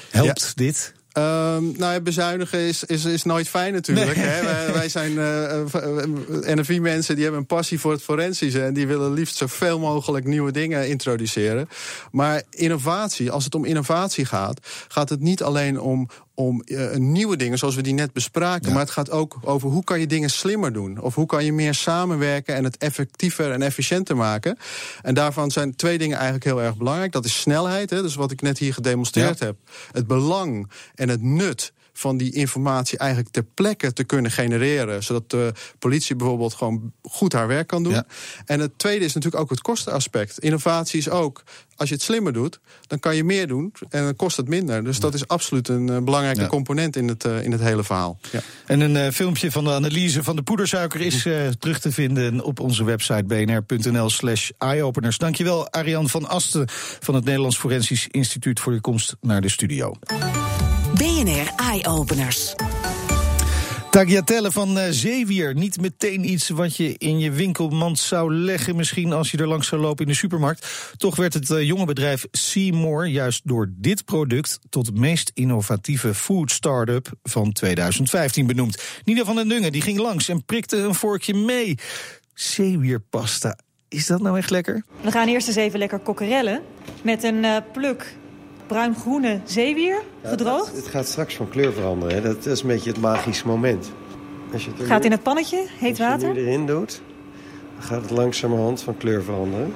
Helpt 0.09 0.51
dit? 0.55 0.93
Ehm, 1.11 1.63
nou 1.63 1.93
ja, 1.93 2.01
bezuinigen 2.01 2.59
is, 2.59 2.83
is, 2.83 3.05
is 3.05 3.23
nooit 3.23 3.49
fijn 3.49 3.73
natuurlijk. 3.73 4.15
Nee. 4.15 4.25
Hè? 4.25 4.43
Wij, 4.43 4.73
wij 4.73 4.89
zijn 4.89 5.11
uh, 5.11 6.55
NFI-mensen 6.55 7.15
die 7.15 7.23
hebben 7.23 7.41
een 7.41 7.47
passie 7.47 7.79
voor 7.79 7.91
het 7.91 8.01
forensische... 8.01 8.63
en 8.63 8.73
die 8.73 8.87
willen 8.87 9.13
liefst 9.13 9.35
zoveel 9.35 9.79
mogelijk 9.79 10.25
nieuwe 10.25 10.51
dingen 10.51 10.89
introduceren. 10.89 11.69
Maar 12.11 12.41
innovatie, 12.49 13.31
als 13.31 13.43
het 13.43 13.55
om 13.55 13.65
innovatie 13.65 14.25
gaat... 14.25 14.59
gaat 14.87 15.09
het 15.09 15.19
niet 15.19 15.43
alleen 15.43 15.79
om, 15.79 16.09
om 16.41 16.61
uh, 16.65 16.95
nieuwe 16.95 17.35
dingen 17.35 17.57
zoals 17.57 17.75
we 17.75 17.81
die 17.81 17.93
net 17.93 18.13
bespraken... 18.13 18.67
Ja. 18.67 18.73
maar 18.73 18.83
het 18.83 18.91
gaat 18.91 19.11
ook 19.11 19.39
over 19.43 19.69
hoe 19.69 19.83
kan 19.83 19.99
je 19.99 20.07
dingen 20.07 20.29
slimmer 20.29 20.73
doen... 20.73 20.99
of 20.99 21.15
hoe 21.15 21.25
kan 21.25 21.45
je 21.45 21.53
meer 21.53 21.73
samenwerken 21.73 22.55
en 22.55 22.63
het 22.63 22.77
effectiever 22.77 23.51
en 23.51 23.61
efficiënter 23.61 24.15
maken. 24.15 24.57
En 25.01 25.13
daarvan 25.13 25.51
zijn 25.51 25.75
twee 25.75 25.97
dingen 25.97 26.15
eigenlijk 26.15 26.45
heel 26.45 26.61
erg 26.61 26.77
belangrijk. 26.77 27.11
Dat 27.11 27.25
is 27.25 27.41
snelheid, 27.41 27.89
hè, 27.89 28.01
dus 28.01 28.15
wat 28.15 28.31
ik 28.31 28.41
net 28.41 28.57
hier 28.57 28.73
gedemonstreerd 28.73 29.39
ja. 29.39 29.45
heb. 29.45 29.55
Het 29.91 30.07
belang 30.07 30.71
en 30.95 31.09
het 31.09 31.21
nut 31.21 31.73
van 32.01 32.17
die 32.17 32.33
informatie 32.33 32.97
eigenlijk 32.97 33.31
ter 33.31 33.43
plekke 33.43 33.93
te 33.93 34.03
kunnen 34.03 34.31
genereren. 34.31 35.03
Zodat 35.03 35.29
de 35.29 35.53
politie 35.79 36.15
bijvoorbeeld 36.15 36.53
gewoon 36.53 36.91
goed 37.01 37.33
haar 37.33 37.47
werk 37.47 37.67
kan 37.67 37.83
doen. 37.83 38.03
En 38.45 38.59
het 38.59 38.71
tweede 38.77 39.05
is 39.05 39.13
natuurlijk 39.13 39.43
ook 39.43 39.49
het 39.49 39.61
kostenaspect. 39.61 40.39
Innovatie 40.39 40.99
is 40.99 41.09
ook, 41.09 41.43
als 41.75 41.89
je 41.89 41.95
het 41.95 42.03
slimmer 42.03 42.33
doet, 42.33 42.59
dan 42.87 42.99
kan 42.99 43.15
je 43.15 43.23
meer 43.23 43.47
doen 43.47 43.73
en 43.89 44.03
dan 44.03 44.15
kost 44.15 44.37
het 44.37 44.47
minder. 44.47 44.83
Dus 44.83 44.99
dat 44.99 45.13
is 45.13 45.27
absoluut 45.27 45.67
een 45.67 45.87
uh, 45.87 45.97
belangrijke 45.97 46.47
component 46.47 46.95
in 46.95 47.07
het, 47.07 47.25
uh, 47.25 47.43
in 47.43 47.51
het 47.51 47.61
hele 47.61 47.83
verhaal. 47.83 48.19
Ja. 48.31 48.39
En 48.65 48.79
een 48.79 48.95
uh, 48.95 49.07
filmpje 49.07 49.51
van 49.51 49.63
de 49.63 49.71
analyse 49.71 50.23
van 50.23 50.35
de 50.35 50.41
poedersuiker 50.41 51.01
is 51.01 51.21
terug 51.59 51.79
te 51.79 51.91
vinden 51.91 52.43
op 52.43 52.59
onze 52.59 52.83
website 52.83 53.23
bnr.nl 53.23 54.09
slash 54.09 54.49
eyeopeners. 54.57 55.17
Dankjewel 55.17 55.71
Ariane 55.71 56.07
van 56.07 56.27
Asten 56.27 56.65
van 56.99 57.15
het 57.15 57.23
Nederlands 57.23 57.57
Forensisch 57.57 58.07
Instituut 58.07 58.59
voor 58.59 58.73
je 58.73 58.81
komst 58.81 59.15
naar 59.21 59.41
de 59.41 59.49
studio. 59.49 59.93
BNR 60.97 61.51
Eyeopeners. 61.55 62.55
Tagliatelle 63.89 64.51
van 64.51 64.77
uh, 64.77 64.83
zeewier. 64.89 65.53
Niet 65.53 65.81
meteen 65.81 66.29
iets 66.29 66.49
wat 66.49 66.75
je 66.75 66.95
in 66.97 67.19
je 67.19 67.31
winkelmand 67.31 67.99
zou 67.99 68.33
leggen, 68.33 68.75
misschien 68.75 69.13
als 69.13 69.31
je 69.31 69.37
er 69.37 69.47
langs 69.47 69.67
zou 69.67 69.81
lopen 69.81 70.05
in 70.05 70.11
de 70.11 70.17
supermarkt. 70.17 70.93
Toch 70.97 71.15
werd 71.15 71.33
het 71.33 71.49
uh, 71.49 71.61
jonge 71.61 71.85
bedrijf 71.85 72.27
Seymour 72.31 73.05
juist 73.05 73.41
door 73.43 73.69
dit 73.71 74.05
product 74.05 74.59
tot 74.69 74.85
het 74.85 74.97
meest 74.97 75.31
innovatieve 75.33 76.13
food 76.13 76.51
start-up 76.51 77.11
van 77.23 77.51
2015 77.51 78.47
benoemd. 78.47 78.83
Nina 79.05 79.23
van 79.23 79.35
den 79.35 79.47
Dungen 79.47 79.71
die 79.71 79.81
ging 79.81 79.99
langs 79.99 80.29
en 80.29 80.45
prikte 80.45 80.77
een 80.77 80.95
vorkje 80.95 81.33
mee. 81.33 81.77
Zeewierpasta. 82.33 83.57
Is 83.87 84.07
dat 84.07 84.21
nou 84.21 84.37
echt 84.37 84.49
lekker? 84.49 84.83
We 85.01 85.11
gaan 85.11 85.27
eerst 85.27 85.47
eens 85.47 85.57
even 85.57 85.79
lekker 85.79 85.99
kokkerellen 85.99 86.61
met 87.01 87.23
een 87.23 87.43
uh, 87.43 87.57
pluk 87.71 88.19
bruin-groene 88.71 89.39
zeewier, 89.43 90.01
gedroogd. 90.23 90.75
het 90.75 90.87
gaat 90.87 91.07
straks 91.07 91.35
van 91.35 91.49
kleur 91.49 91.73
veranderen. 91.73 92.15
Hè? 92.15 92.21
Dat 92.21 92.45
is 92.45 92.61
een 92.61 92.67
beetje 92.67 92.89
het 92.89 92.99
magische 92.99 93.47
moment. 93.47 93.91
Als 94.53 94.65
je 94.65 94.71
het 94.77 94.87
gaat 94.87 95.05
in 95.05 95.11
het 95.11 95.23
pannetje, 95.23 95.65
heet 95.79 95.97
water. 95.97 96.13
Als 96.13 96.21
je 96.21 96.27
het 96.27 96.37
erin 96.37 96.65
doet, 96.65 97.01
dan 97.75 97.83
gaat 97.83 98.01
het 98.01 98.11
langzamerhand 98.11 98.81
van 98.81 98.97
kleur 98.97 99.23
veranderen. 99.23 99.73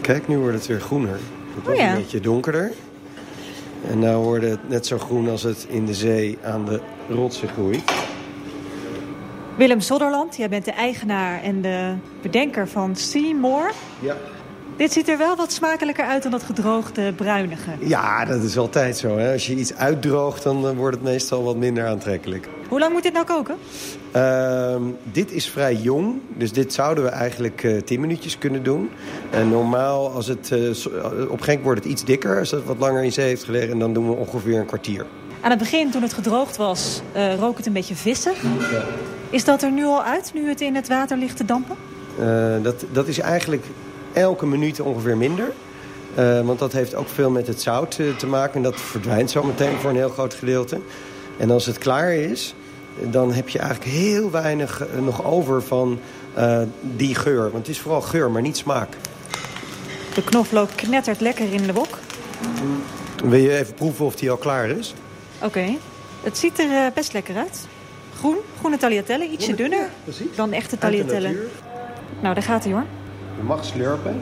Kijk, 0.00 0.28
nu 0.28 0.38
wordt 0.38 0.54
het 0.56 0.66
weer 0.66 0.80
groener. 0.80 1.18
Het 1.54 1.64
wordt 1.64 1.68
oh 1.68 1.84
ja. 1.84 1.90
een 1.90 2.00
beetje 2.00 2.20
donkerder. 2.20 2.72
En 3.90 3.98
nu 3.98 4.10
wordt 4.14 4.44
het 4.44 4.68
net 4.68 4.86
zo 4.86 4.98
groen 4.98 5.28
als 5.28 5.42
het 5.42 5.66
in 5.68 5.86
de 5.86 5.94
zee 5.94 6.38
aan 6.44 6.64
de 6.64 6.80
rotsen 7.08 7.48
groeit. 7.48 7.92
Willem 9.56 9.80
Sodderland, 9.80 10.36
jij 10.36 10.48
bent 10.48 10.64
de 10.64 10.72
eigenaar 10.72 11.42
en 11.42 11.62
de 11.62 11.94
bedenker 12.22 12.68
van 12.68 12.96
Seymour. 12.96 13.72
Ja. 14.00 14.16
Dit 14.76 14.92
ziet 14.92 15.08
er 15.08 15.18
wel 15.18 15.36
wat 15.36 15.52
smakelijker 15.52 16.04
uit 16.04 16.22
dan 16.22 16.30
dat 16.30 16.42
gedroogde 16.42 17.12
bruinige. 17.12 17.70
Ja, 17.78 18.24
dat 18.24 18.42
is 18.42 18.58
altijd 18.58 18.96
zo. 18.96 19.18
Hè? 19.18 19.32
Als 19.32 19.46
je 19.46 19.54
iets 19.54 19.74
uitdroogt, 19.74 20.42
dan 20.42 20.74
wordt 20.74 20.96
het 20.96 21.04
meestal 21.04 21.42
wat 21.42 21.56
minder 21.56 21.86
aantrekkelijk. 21.86 22.48
Hoe 22.68 22.78
lang 22.78 22.92
moet 22.92 23.02
dit 23.02 23.12
nou 23.12 23.26
koken? 23.26 23.56
Uh, 24.16 24.76
dit 25.02 25.32
is 25.32 25.48
vrij 25.48 25.74
jong, 25.74 26.20
dus 26.36 26.52
dit 26.52 26.72
zouden 26.72 27.04
we 27.04 27.10
eigenlijk 27.10 27.62
uh, 27.62 27.82
10 27.82 28.00
minuutjes 28.00 28.38
kunnen 28.38 28.62
doen. 28.62 28.90
En 29.30 29.48
normaal, 29.48 30.10
als 30.10 30.26
het, 30.26 30.50
uh, 30.50 31.30
op 31.30 31.44
wordt 31.62 31.84
het 31.84 31.92
iets 31.92 32.04
dikker. 32.04 32.38
Als 32.38 32.50
het 32.50 32.64
wat 32.64 32.78
langer 32.78 33.04
in 33.04 33.12
zee 33.12 33.26
heeft 33.26 33.44
gelegen, 33.44 33.70
en 33.72 33.78
dan 33.78 33.92
doen 33.92 34.08
we 34.08 34.14
ongeveer 34.14 34.58
een 34.58 34.66
kwartier. 34.66 35.06
Aan 35.40 35.50
het 35.50 35.58
begin, 35.58 35.90
toen 35.90 36.02
het 36.02 36.12
gedroogd 36.12 36.56
was, 36.56 37.00
rook 37.38 37.56
het 37.56 37.66
een 37.66 37.72
beetje 37.72 37.94
vissig. 37.94 38.42
Ja. 38.42 38.84
Is 39.30 39.44
dat 39.44 39.62
er 39.62 39.70
nu 39.70 39.84
al 39.84 40.02
uit, 40.02 40.30
nu 40.34 40.48
het 40.48 40.60
in 40.60 40.74
het 40.74 40.88
water 40.88 41.16
ligt 41.16 41.36
te 41.36 41.44
dampen? 41.44 41.76
dat, 42.62 42.84
dat 42.92 43.08
is 43.08 43.18
eigenlijk 43.18 43.64
elke 44.16 44.46
minuut 44.46 44.80
ongeveer 44.80 45.16
minder. 45.16 45.52
Uh, 46.18 46.40
want 46.40 46.58
dat 46.58 46.72
heeft 46.72 46.94
ook 46.94 47.08
veel 47.08 47.30
met 47.30 47.46
het 47.46 47.62
zout 47.62 47.98
uh, 47.98 48.16
te 48.16 48.26
maken. 48.26 48.54
En 48.54 48.62
dat 48.62 48.80
verdwijnt 48.80 49.30
zo 49.30 49.42
meteen 49.42 49.76
voor 49.76 49.90
een 49.90 49.96
heel 49.96 50.08
groot 50.08 50.34
gedeelte. 50.34 50.80
En 51.36 51.50
als 51.50 51.66
het 51.66 51.78
klaar 51.78 52.14
is, 52.14 52.54
dan 53.00 53.32
heb 53.32 53.48
je 53.48 53.58
eigenlijk 53.58 53.90
heel 53.90 54.30
weinig 54.30 54.80
uh, 54.80 55.02
nog 55.02 55.24
over 55.24 55.62
van 55.62 55.98
die 56.80 57.14
geur. 57.14 57.42
Want 57.42 57.66
het 57.66 57.68
is 57.68 57.78
vooral 57.78 58.00
geur, 58.00 58.30
maar 58.30 58.42
niet 58.42 58.56
smaak. 58.56 58.88
De 60.14 60.24
knoflook 60.24 60.68
knettert 60.74 61.20
lekker 61.20 61.52
in 61.52 61.62
de 61.62 61.72
wok. 61.72 61.98
Wil 63.24 63.38
je 63.38 63.58
even 63.58 63.74
proeven 63.74 64.04
of 64.04 64.16
die 64.16 64.30
al 64.30 64.36
klaar 64.36 64.68
is? 64.68 64.94
Oké. 65.36 65.46
Okay. 65.46 65.78
Het 66.22 66.38
ziet 66.38 66.58
er 66.58 66.92
best 66.94 67.12
lekker 67.12 67.36
uit. 67.36 67.66
Groen, 68.18 68.36
groene 68.58 68.76
tagliatelle, 68.76 69.28
ietsje 69.28 69.54
dunner 69.54 69.88
ja, 70.04 70.12
dan 70.34 70.52
echte 70.52 70.78
tagliatelle. 70.78 71.36
Nou, 72.20 72.34
daar 72.34 72.42
gaat 72.42 72.64
hij 72.64 72.72
hoor. 72.72 72.84
Je 73.36 73.42
mag 73.42 73.64
slurpen. 73.64 74.20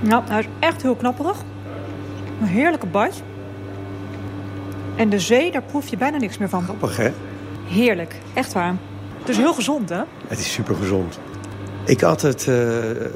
Nou, 0.00 0.22
hij 0.28 0.40
is 0.40 0.46
echt 0.58 0.82
heel 0.82 0.94
knapperig. 0.94 1.42
Een 2.40 2.46
heerlijke 2.46 2.86
bite. 2.86 3.20
En 4.96 5.08
de 5.08 5.20
zee, 5.20 5.52
daar 5.52 5.62
proef 5.62 5.88
je 5.88 5.96
bijna 5.96 6.16
niks 6.16 6.38
meer 6.38 6.48
van. 6.48 6.62
Grappig, 6.62 6.96
hè? 6.96 7.10
Heerlijk, 7.66 8.16
echt 8.34 8.52
waar. 8.52 8.74
Het 9.18 9.28
is 9.28 9.36
heel 9.36 9.54
gezond, 9.54 9.88
hè? 9.88 10.02
Het 10.26 10.38
is 10.38 10.52
super 10.52 10.74
gezond. 10.74 11.18
Ik 11.84 12.00
had 12.00 12.22
het 12.22 12.46
uh, 12.48 12.56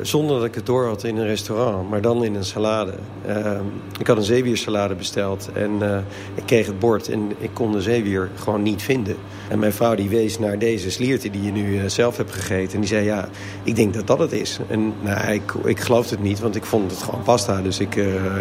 zonder 0.03 0.37
dat 0.37 0.45
ik 0.45 0.55
het 0.55 0.67
door 0.67 0.87
had 0.87 1.05
in 1.05 1.17
een 1.17 1.27
restaurant, 1.27 1.91
maar 1.91 2.01
dan 2.01 2.25
in 2.25 2.35
een 2.35 2.45
salade. 2.45 2.93
Uh, 3.29 3.51
ik 3.99 4.07
had 4.07 4.17
een 4.17 4.23
zeewiersalade 4.23 4.95
besteld 4.95 5.51
en 5.53 5.71
uh, 5.83 5.99
ik 6.35 6.43
kreeg 6.47 6.67
het 6.67 6.79
bord 6.79 7.09
en 7.09 7.33
ik 7.39 7.51
kon 7.53 7.73
de 7.73 7.81
zeewier 7.81 8.31
gewoon 8.35 8.63
niet 8.63 8.83
vinden. 8.83 9.17
En 9.49 9.59
mijn 9.59 9.73
vrouw 9.73 9.95
die 9.95 10.09
wees 10.09 10.39
naar 10.39 10.59
deze 10.59 10.91
slierte 10.91 11.31
die 11.31 11.43
je 11.43 11.53
nu 11.53 11.91
zelf 11.91 12.17
hebt 12.17 12.33
gegeten. 12.33 12.75
En 12.75 12.81
die 12.81 12.89
zei, 12.89 13.05
ja, 13.05 13.29
ik 13.63 13.77
denk 13.77 13.95
dat 13.95 14.07
dat 14.07 14.19
het 14.19 14.33
is. 14.33 14.59
En 14.69 14.93
nou, 15.03 15.33
ik, 15.33 15.53
ik 15.65 15.81
geloofde 15.81 16.15
het 16.15 16.25
niet, 16.25 16.41
want 16.41 16.57
ik 16.57 16.65
vond 16.65 16.91
het 16.91 17.03
gewoon 17.03 17.23
pasta. 17.23 17.63
Dus 17.63 17.79
ik, 17.79 17.95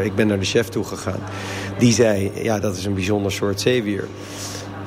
ik 0.04 0.16
ben 0.16 0.28
naar 0.28 0.40
de 0.40 0.46
chef 0.46 0.68
toe 0.68 0.84
gegaan. 0.84 1.20
Die 1.78 1.94
zei, 1.94 2.32
ja, 2.42 2.60
dat 2.60 2.78
is 2.78 2.86
een 2.86 2.94
bijzonder 2.94 3.32
soort 3.32 3.62
zeewier. 3.62 4.08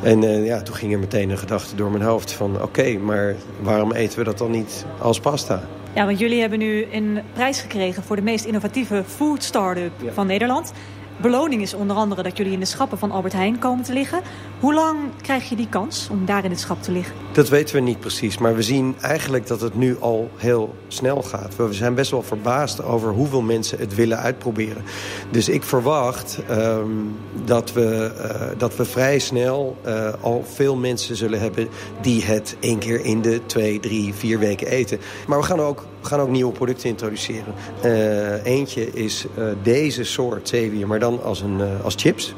En 0.03 0.23
uh, 0.23 0.47
ja, 0.47 0.63
toen 0.63 0.75
ging 0.75 0.93
er 0.93 0.99
meteen 0.99 1.31
een 1.31 1.39
gedachte 1.39 1.75
door 1.75 1.91
mijn 1.91 2.03
hoofd 2.03 2.33
van... 2.33 2.55
oké, 2.55 2.63
okay, 2.63 2.97
maar 2.97 3.35
waarom 3.61 3.93
eten 3.93 4.19
we 4.19 4.25
dat 4.25 4.39
dan 4.39 4.51
niet 4.51 4.85
als 4.99 5.21
pasta? 5.21 5.63
Ja, 5.93 6.07
want 6.07 6.19
jullie 6.19 6.41
hebben 6.41 6.59
nu 6.59 6.87
een 6.93 7.21
prijs 7.33 7.61
gekregen... 7.61 8.03
voor 8.03 8.17
de 8.17 8.23
meest 8.23 8.45
innovatieve 8.45 9.05
food 9.07 9.43
start-up 9.43 9.93
ja. 10.03 10.13
van 10.13 10.27
Nederland 10.27 10.73
beloning 11.21 11.63
is 11.63 11.75
onder 11.75 11.97
andere 11.97 12.23
dat 12.23 12.37
jullie 12.37 12.53
in 12.53 12.59
de 12.61 12.65
schappen 12.65 12.99
van 12.99 13.11
Albert 13.11 13.33
Heijn 13.33 13.59
komen 13.59 13.85
te 13.85 13.93
liggen. 13.93 14.21
Hoe 14.61 14.75
lang 14.75 14.99
krijg 15.23 15.49
je 15.49 15.57
die 15.57 15.69
kans 15.69 16.09
om 16.11 16.25
daar 16.25 16.45
in 16.45 16.51
het 16.51 16.61
schap 16.61 16.83
te 16.83 16.93
liggen? 16.93 17.15
Dat 17.33 17.49
weten 17.49 17.75
we 17.75 17.81
niet 17.81 18.01
precies, 18.01 18.39
maar 18.39 18.55
we 18.55 18.63
zien 18.63 18.95
eigenlijk 19.01 19.47
dat 19.47 19.61
het 19.61 19.75
nu 19.75 19.97
al 20.01 20.31
heel 20.37 20.75
snel 20.89 21.23
gaat. 21.23 21.57
We 21.57 21.73
zijn 21.73 21.95
best 21.95 22.11
wel 22.11 22.23
verbaasd 22.23 22.83
over 22.83 23.11
hoeveel 23.11 23.43
mensen 23.43 23.79
het 23.79 23.95
willen 23.95 24.19
uitproberen. 24.19 24.83
Dus 25.31 25.49
ik 25.49 25.63
verwacht 25.63 26.39
um, 26.51 27.17
dat, 27.45 27.73
we, 27.73 28.13
uh, 28.17 28.59
dat 28.59 28.77
we 28.77 28.85
vrij 28.85 29.19
snel 29.19 29.77
uh, 29.87 30.13
al 30.21 30.45
veel 30.53 30.77
mensen 30.77 31.17
zullen 31.17 31.41
hebben... 31.41 31.69
die 32.01 32.25
het 32.25 32.57
één 32.61 32.79
keer 32.79 33.05
in 33.05 33.23
de 33.23 33.41
twee, 33.47 33.81
drie, 33.81 34.15
vier 34.15 34.39
weken 34.39 34.67
eten. 34.67 34.99
Maar 35.27 35.39
we 35.39 35.45
gaan 35.45 35.61
ook 35.61 35.87
we 36.01 36.07
gaan 36.07 36.21
ook 36.21 36.31
nieuwe 36.31 36.53
producten 36.53 36.89
introduceren. 36.89 37.55
Uh, 37.85 38.45
eentje 38.45 38.93
is 38.93 39.27
deze 39.63 40.05
soort 40.05 40.49
zeewier, 40.49 40.87
maar 40.87 40.99
dan 40.99 41.23
als, 41.23 41.41
een, 41.41 41.61
als 41.83 41.95
chips. 41.97 42.35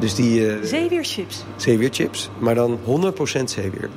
Dus 0.00 0.14
die, 0.14 0.66
zeewierchips? 0.66 1.44
Zeewierchips, 1.56 2.30
maar 2.38 2.54
dan 2.54 2.78
100% 2.78 3.44
zeewier. 3.44 3.88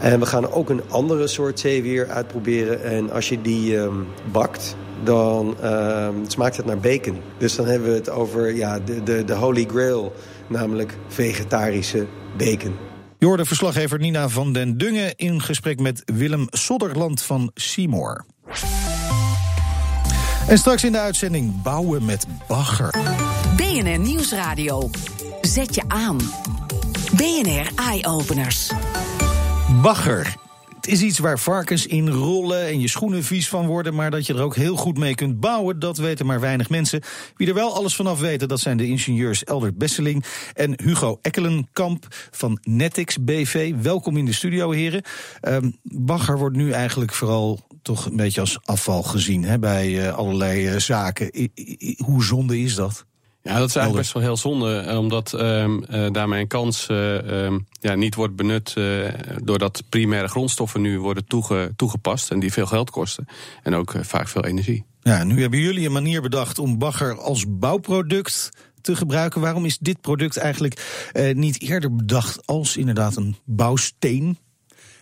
En 0.00 0.20
we 0.20 0.26
gaan 0.26 0.50
ook 0.50 0.70
een 0.70 0.82
andere 0.88 1.26
soort 1.26 1.60
zeewier 1.60 2.08
uitproberen. 2.08 2.84
En 2.84 3.10
als 3.10 3.28
je 3.28 3.40
die 3.40 3.76
um, 3.76 4.06
bakt, 4.32 4.76
dan 5.04 5.56
uh, 5.62 6.08
smaakt 6.26 6.56
het 6.56 6.66
naar 6.66 6.78
bacon. 6.78 7.20
Dus 7.38 7.56
dan 7.56 7.66
hebben 7.66 7.88
we 7.88 7.94
het 7.94 8.10
over 8.10 8.54
ja, 8.54 8.80
de, 8.80 9.02
de, 9.02 9.24
de 9.24 9.34
holy 9.34 9.66
grail, 9.70 10.12
namelijk 10.46 10.96
vegetarische 11.08 12.06
bacon. 12.36 12.74
Je 13.18 13.44
verslaggever 13.44 13.98
Nina 13.98 14.28
van 14.28 14.52
den 14.52 14.78
Dungen 14.78 15.16
in 15.16 15.42
gesprek 15.42 15.80
met 15.80 16.02
Willem 16.04 16.46
Sodderland 16.50 17.22
van 17.22 17.50
Seymour. 17.54 18.24
En 20.48 20.58
straks 20.58 20.84
in 20.84 20.92
de 20.92 20.98
uitzending 20.98 21.62
bouwen 21.62 22.04
met 22.04 22.26
bagger. 22.48 22.94
BNR 23.56 23.98
Nieuwsradio. 23.98 24.90
Zet 25.46 25.74
je 25.74 25.82
aan. 25.88 26.18
BNR 27.16 27.70
Eye 27.76 28.06
Openers. 28.06 28.70
Bagger. 29.82 30.36
Het 30.74 30.86
is 30.86 31.02
iets 31.02 31.18
waar 31.18 31.38
varkens 31.38 31.86
in 31.86 32.08
rollen 32.08 32.66
en 32.66 32.80
je 32.80 32.88
schoenen 32.88 33.24
vies 33.24 33.48
van 33.48 33.66
worden, 33.66 33.94
maar 33.94 34.10
dat 34.10 34.26
je 34.26 34.34
er 34.34 34.42
ook 34.42 34.56
heel 34.56 34.76
goed 34.76 34.98
mee 34.98 35.14
kunt 35.14 35.40
bouwen, 35.40 35.78
dat 35.78 35.96
weten 35.96 36.26
maar 36.26 36.40
weinig 36.40 36.68
mensen. 36.68 37.02
Wie 37.36 37.48
er 37.48 37.54
wel 37.54 37.74
alles 37.74 37.94
vanaf 37.94 38.20
weten, 38.20 38.48
dat 38.48 38.60
zijn 38.60 38.76
de 38.76 38.86
ingenieurs 38.86 39.44
Eldert 39.44 39.78
Besseling 39.78 40.24
en 40.54 40.82
Hugo 40.82 41.18
Ekkelenkamp 41.22 42.06
van 42.30 42.58
Netix 42.62 43.18
BV. 43.24 43.74
Welkom 43.82 44.16
in 44.16 44.24
de 44.24 44.32
studio, 44.32 44.70
heren. 44.70 45.02
Um, 45.42 45.76
bagger 45.82 46.38
wordt 46.38 46.56
nu 46.56 46.70
eigenlijk 46.70 47.12
vooral 47.12 47.60
toch 47.82 48.06
een 48.06 48.16
beetje 48.16 48.40
als 48.40 48.58
afval 48.64 49.02
gezien 49.02 49.44
hè, 49.44 49.58
bij 49.58 49.88
uh, 49.88 50.14
allerlei 50.14 50.72
uh, 50.72 50.78
zaken. 50.78 51.50
Hoe 52.04 52.24
zonde 52.24 52.60
is 52.60 52.74
dat? 52.74 53.05
Ja, 53.46 53.58
dat 53.58 53.68
is 53.68 53.76
eigenlijk 53.76 53.96
best 53.96 54.12
wel 54.12 54.22
heel 54.22 54.36
zonde, 54.36 54.76
eh, 54.76 54.98
omdat 54.98 55.32
um, 55.32 55.84
uh, 55.90 56.06
daarmee 56.12 56.40
een 56.40 56.46
kans 56.46 56.88
uh, 56.90 57.44
um, 57.44 57.66
ja, 57.80 57.94
niet 57.94 58.14
wordt 58.14 58.36
benut 58.36 58.74
doordat 59.42 59.82
primaire 59.88 60.28
grondstoffen 60.28 60.80
nu 60.80 61.00
worden 61.00 61.26
toege, 61.26 61.72
toegepast 61.76 62.30
en 62.30 62.38
die 62.38 62.52
veel 62.52 62.66
geld 62.66 62.90
kosten 62.90 63.26
en 63.62 63.74
ook 63.74 63.94
vaak 64.00 64.28
veel 64.28 64.44
energie. 64.44 64.84
Ja, 65.02 65.24
nu 65.24 65.40
hebben 65.40 65.58
jullie 65.58 65.86
een 65.86 65.92
manier 65.92 66.22
bedacht 66.22 66.58
om 66.58 66.78
bagger 66.78 67.18
als 67.18 67.44
bouwproduct 67.48 68.50
te 68.80 68.96
gebruiken. 68.96 69.40
Waarom 69.40 69.64
is 69.64 69.78
dit 69.78 70.00
product 70.00 70.36
eigenlijk 70.36 71.10
niet 71.32 71.60
eerder 71.60 71.96
bedacht 71.96 72.46
als 72.46 72.76
inderdaad 72.76 73.16
een 73.16 73.36
bouwsteen? 73.44 74.38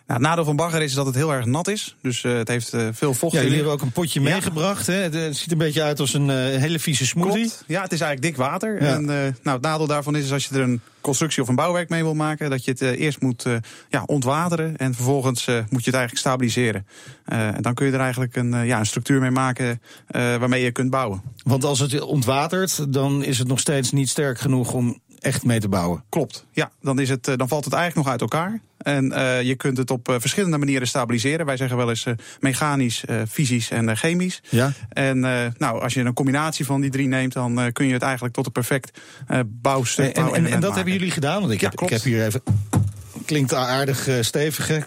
Nou, 0.06 0.20
het 0.20 0.28
nadeel 0.28 0.44
van 0.44 0.56
bagger 0.56 0.82
is 0.82 0.94
dat 0.94 1.06
het 1.06 1.14
heel 1.14 1.32
erg 1.32 1.44
nat 1.44 1.68
is. 1.68 1.96
Dus 2.00 2.22
uh, 2.22 2.36
het 2.36 2.48
heeft 2.48 2.74
uh, 2.74 2.88
veel 2.92 3.14
vocht. 3.14 3.34
Ja, 3.34 3.40
jullie 3.40 3.54
hebben 3.54 3.72
ook 3.72 3.82
een 3.82 3.92
potje 3.92 4.20
ja. 4.20 4.30
meegebracht. 4.30 4.86
Hè? 4.86 4.94
Het 4.94 5.36
ziet 5.36 5.52
een 5.52 5.58
beetje 5.58 5.82
uit 5.82 6.00
als 6.00 6.14
een 6.14 6.28
uh, 6.28 6.34
hele 6.36 6.78
vieze 6.78 7.06
smoothie. 7.06 7.40
Klopt. 7.40 7.64
Ja, 7.66 7.82
het 7.82 7.92
is 7.92 8.00
eigenlijk 8.00 8.36
dik 8.36 8.46
water. 8.46 8.82
Ja. 8.82 8.94
En 8.94 9.04
nou, 9.04 9.56
het 9.56 9.60
nadeel 9.60 9.86
daarvan 9.86 10.16
is, 10.16 10.24
is 10.24 10.32
als 10.32 10.46
je 10.46 10.54
er 10.54 10.60
een 10.60 10.80
constructie 11.00 11.42
of 11.42 11.48
een 11.48 11.54
bouwwerk 11.54 11.88
mee 11.88 12.02
wil 12.02 12.14
maken, 12.14 12.50
dat 12.50 12.64
je 12.64 12.70
het 12.70 12.80
eerst 12.80 13.20
moet 13.20 13.46
ja, 13.88 14.02
ontwateren. 14.06 14.76
En 14.76 14.94
vervolgens 14.94 15.46
moet 15.46 15.84
je 15.84 15.90
het 15.90 15.94
eigenlijk 15.94 16.16
stabiliseren. 16.16 16.86
en 17.24 17.62
dan 17.62 17.74
kun 17.74 17.86
je 17.86 17.92
er 17.92 18.00
eigenlijk 18.00 18.36
een, 18.36 18.66
ja, 18.66 18.78
een 18.78 18.86
structuur 18.86 19.20
mee 19.20 19.30
maken 19.30 19.82
waarmee 20.10 20.62
je 20.62 20.72
kunt 20.72 20.90
bouwen. 20.90 21.22
Want 21.42 21.64
als 21.64 21.78
het 21.78 22.00
ontwatert, 22.00 22.92
dan 22.92 23.24
is 23.24 23.38
het 23.38 23.48
nog 23.48 23.58
steeds 23.58 23.92
niet 23.92 24.08
sterk 24.08 24.38
genoeg 24.38 24.72
om 24.72 25.00
echt 25.24 25.44
mee 25.44 25.60
te 25.60 25.68
bouwen. 25.68 26.04
Klopt, 26.08 26.46
ja. 26.52 26.70
Dan, 26.80 26.98
is 26.98 27.08
het, 27.08 27.24
dan 27.24 27.48
valt 27.48 27.64
het 27.64 27.74
eigenlijk 27.74 28.06
nog 28.06 28.12
uit 28.12 28.20
elkaar. 28.20 28.60
En 28.78 29.04
uh, 29.04 29.42
je 29.42 29.54
kunt 29.54 29.76
het 29.76 29.90
op 29.90 30.08
uh, 30.08 30.16
verschillende 30.18 30.58
manieren 30.58 30.88
stabiliseren. 30.88 31.46
Wij 31.46 31.56
zeggen 31.56 31.76
wel 31.76 31.88
eens 31.88 32.04
uh, 32.04 32.14
mechanisch, 32.40 33.04
fysisch 33.28 33.70
en 33.70 33.96
chemisch. 33.96 34.42
Ja. 34.50 34.72
En 34.88 35.20
nou, 35.58 35.80
als 35.80 35.94
je 35.94 36.00
een 36.00 36.12
combinatie 36.12 36.64
van 36.64 36.80
die 36.80 36.90
drie 36.90 37.08
neemt, 37.08 37.32
dan 37.32 37.72
kun 37.72 37.86
je 37.86 37.92
het 37.92 38.02
eigenlijk 38.02 38.34
tot 38.34 38.46
een 38.46 38.52
perfect 38.52 39.00
bouwstuk 39.46 40.16
En, 40.16 40.34
en, 40.34 40.46
en, 40.46 40.60
dat 40.60 40.74
hebben 40.74 40.92
jullie 40.92 41.10
gedaan? 41.10 41.40
Want 41.40 41.52
ik, 41.52 41.60
ja, 41.60 41.68
heb, 41.68 41.80
ik 41.80 41.88
heb 41.88 42.02
hier 42.02 42.24
even. 42.24 42.42
Klinkt 43.24 43.54
aardig 43.54 44.08
stevig. 44.20 44.68
Hè? 44.68 44.78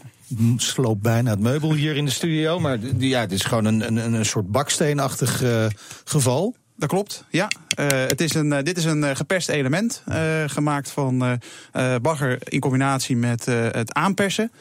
Sloop 0.58 1.03
bijna 1.03 1.29
het 1.29 1.39
meubel 1.39 1.74
hier 1.74 1.96
in 1.96 2.06
de 2.06 2.12
studio. 2.12 2.60
Maar 2.60 2.77
ja, 2.98 3.20
het 3.20 3.32
is 3.32 3.44
gewoon 3.44 3.65
een, 3.65 3.88
een, 3.88 4.13
een 4.13 4.25
soort 4.25 4.51
baksteenachtig 4.51 5.44
geval. 6.03 6.56
Dat 6.77 6.89
klopt, 6.89 7.24
ja. 7.29 7.50
Uh, 7.79 7.88
het 7.88 8.22
is 8.22 8.34
een, 8.34 8.51
uh, 8.51 8.57
dit 8.63 8.77
is 8.77 8.86
een 8.86 9.03
uh, 9.03 9.10
geperst 9.13 9.50
element, 9.50 10.03
gemaakt 10.46 10.91
van 10.91 11.39
bagger 12.01 12.38
in 12.43 12.60
combinatie 12.60 13.15
met 13.15 13.46
het 13.46 13.93
aanpersen. 13.93 14.51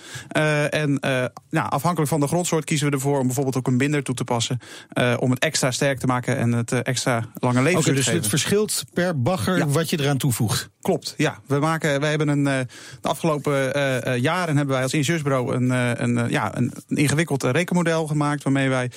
en 0.70 0.99
nou, 1.50 1.68
afhankelijk 1.68 2.11
van 2.11 2.20
de 2.20 2.26
grondsoort 2.26 2.64
kiezen 2.64 2.87
we 2.87 2.92
ervoor 2.92 3.18
om 3.18 3.26
bijvoorbeeld 3.26 3.56
ook 3.56 3.66
een 3.66 3.78
binder 3.78 4.02
toe 4.02 4.14
te 4.14 4.25
passen. 4.25 4.58
om 5.18 5.30
het 5.30 5.38
extra 5.38 5.70
sterk 5.70 5.99
te 5.99 6.06
maken 6.06 6.37
en 6.37 6.52
het 6.52 6.73
extra 6.73 7.25
lange 7.35 7.62
levensduur 7.62 7.78
okay, 7.80 7.94
dus 7.94 8.04
te 8.04 8.11
geven. 8.11 8.20
het 8.20 8.28
verschilt 8.28 8.85
per 8.92 9.23
bagger 9.23 9.58
ja. 9.58 9.66
wat 9.66 9.90
je 9.90 10.00
eraan 10.00 10.18
toevoegt? 10.18 10.70
Klopt, 10.80 11.14
ja. 11.16 11.38
We, 11.46 11.58
maken, 11.58 12.00
we 12.00 12.06
hebben 12.06 12.28
een, 12.28 12.44
de 12.44 12.68
afgelopen 13.08 13.73
jaren 14.20 14.56
hebben 14.56 14.75
wij 14.75 14.82
als 14.82 14.94
ingenieursbureau 14.94 15.54
een, 15.54 15.70
een, 16.02 16.30
ja, 16.30 16.56
een 16.56 16.73
ingewikkeld 16.88 17.42
rekenmodel 17.42 18.06
gemaakt. 18.06 18.42
Waarmee 18.42 18.68
wij 18.68 18.90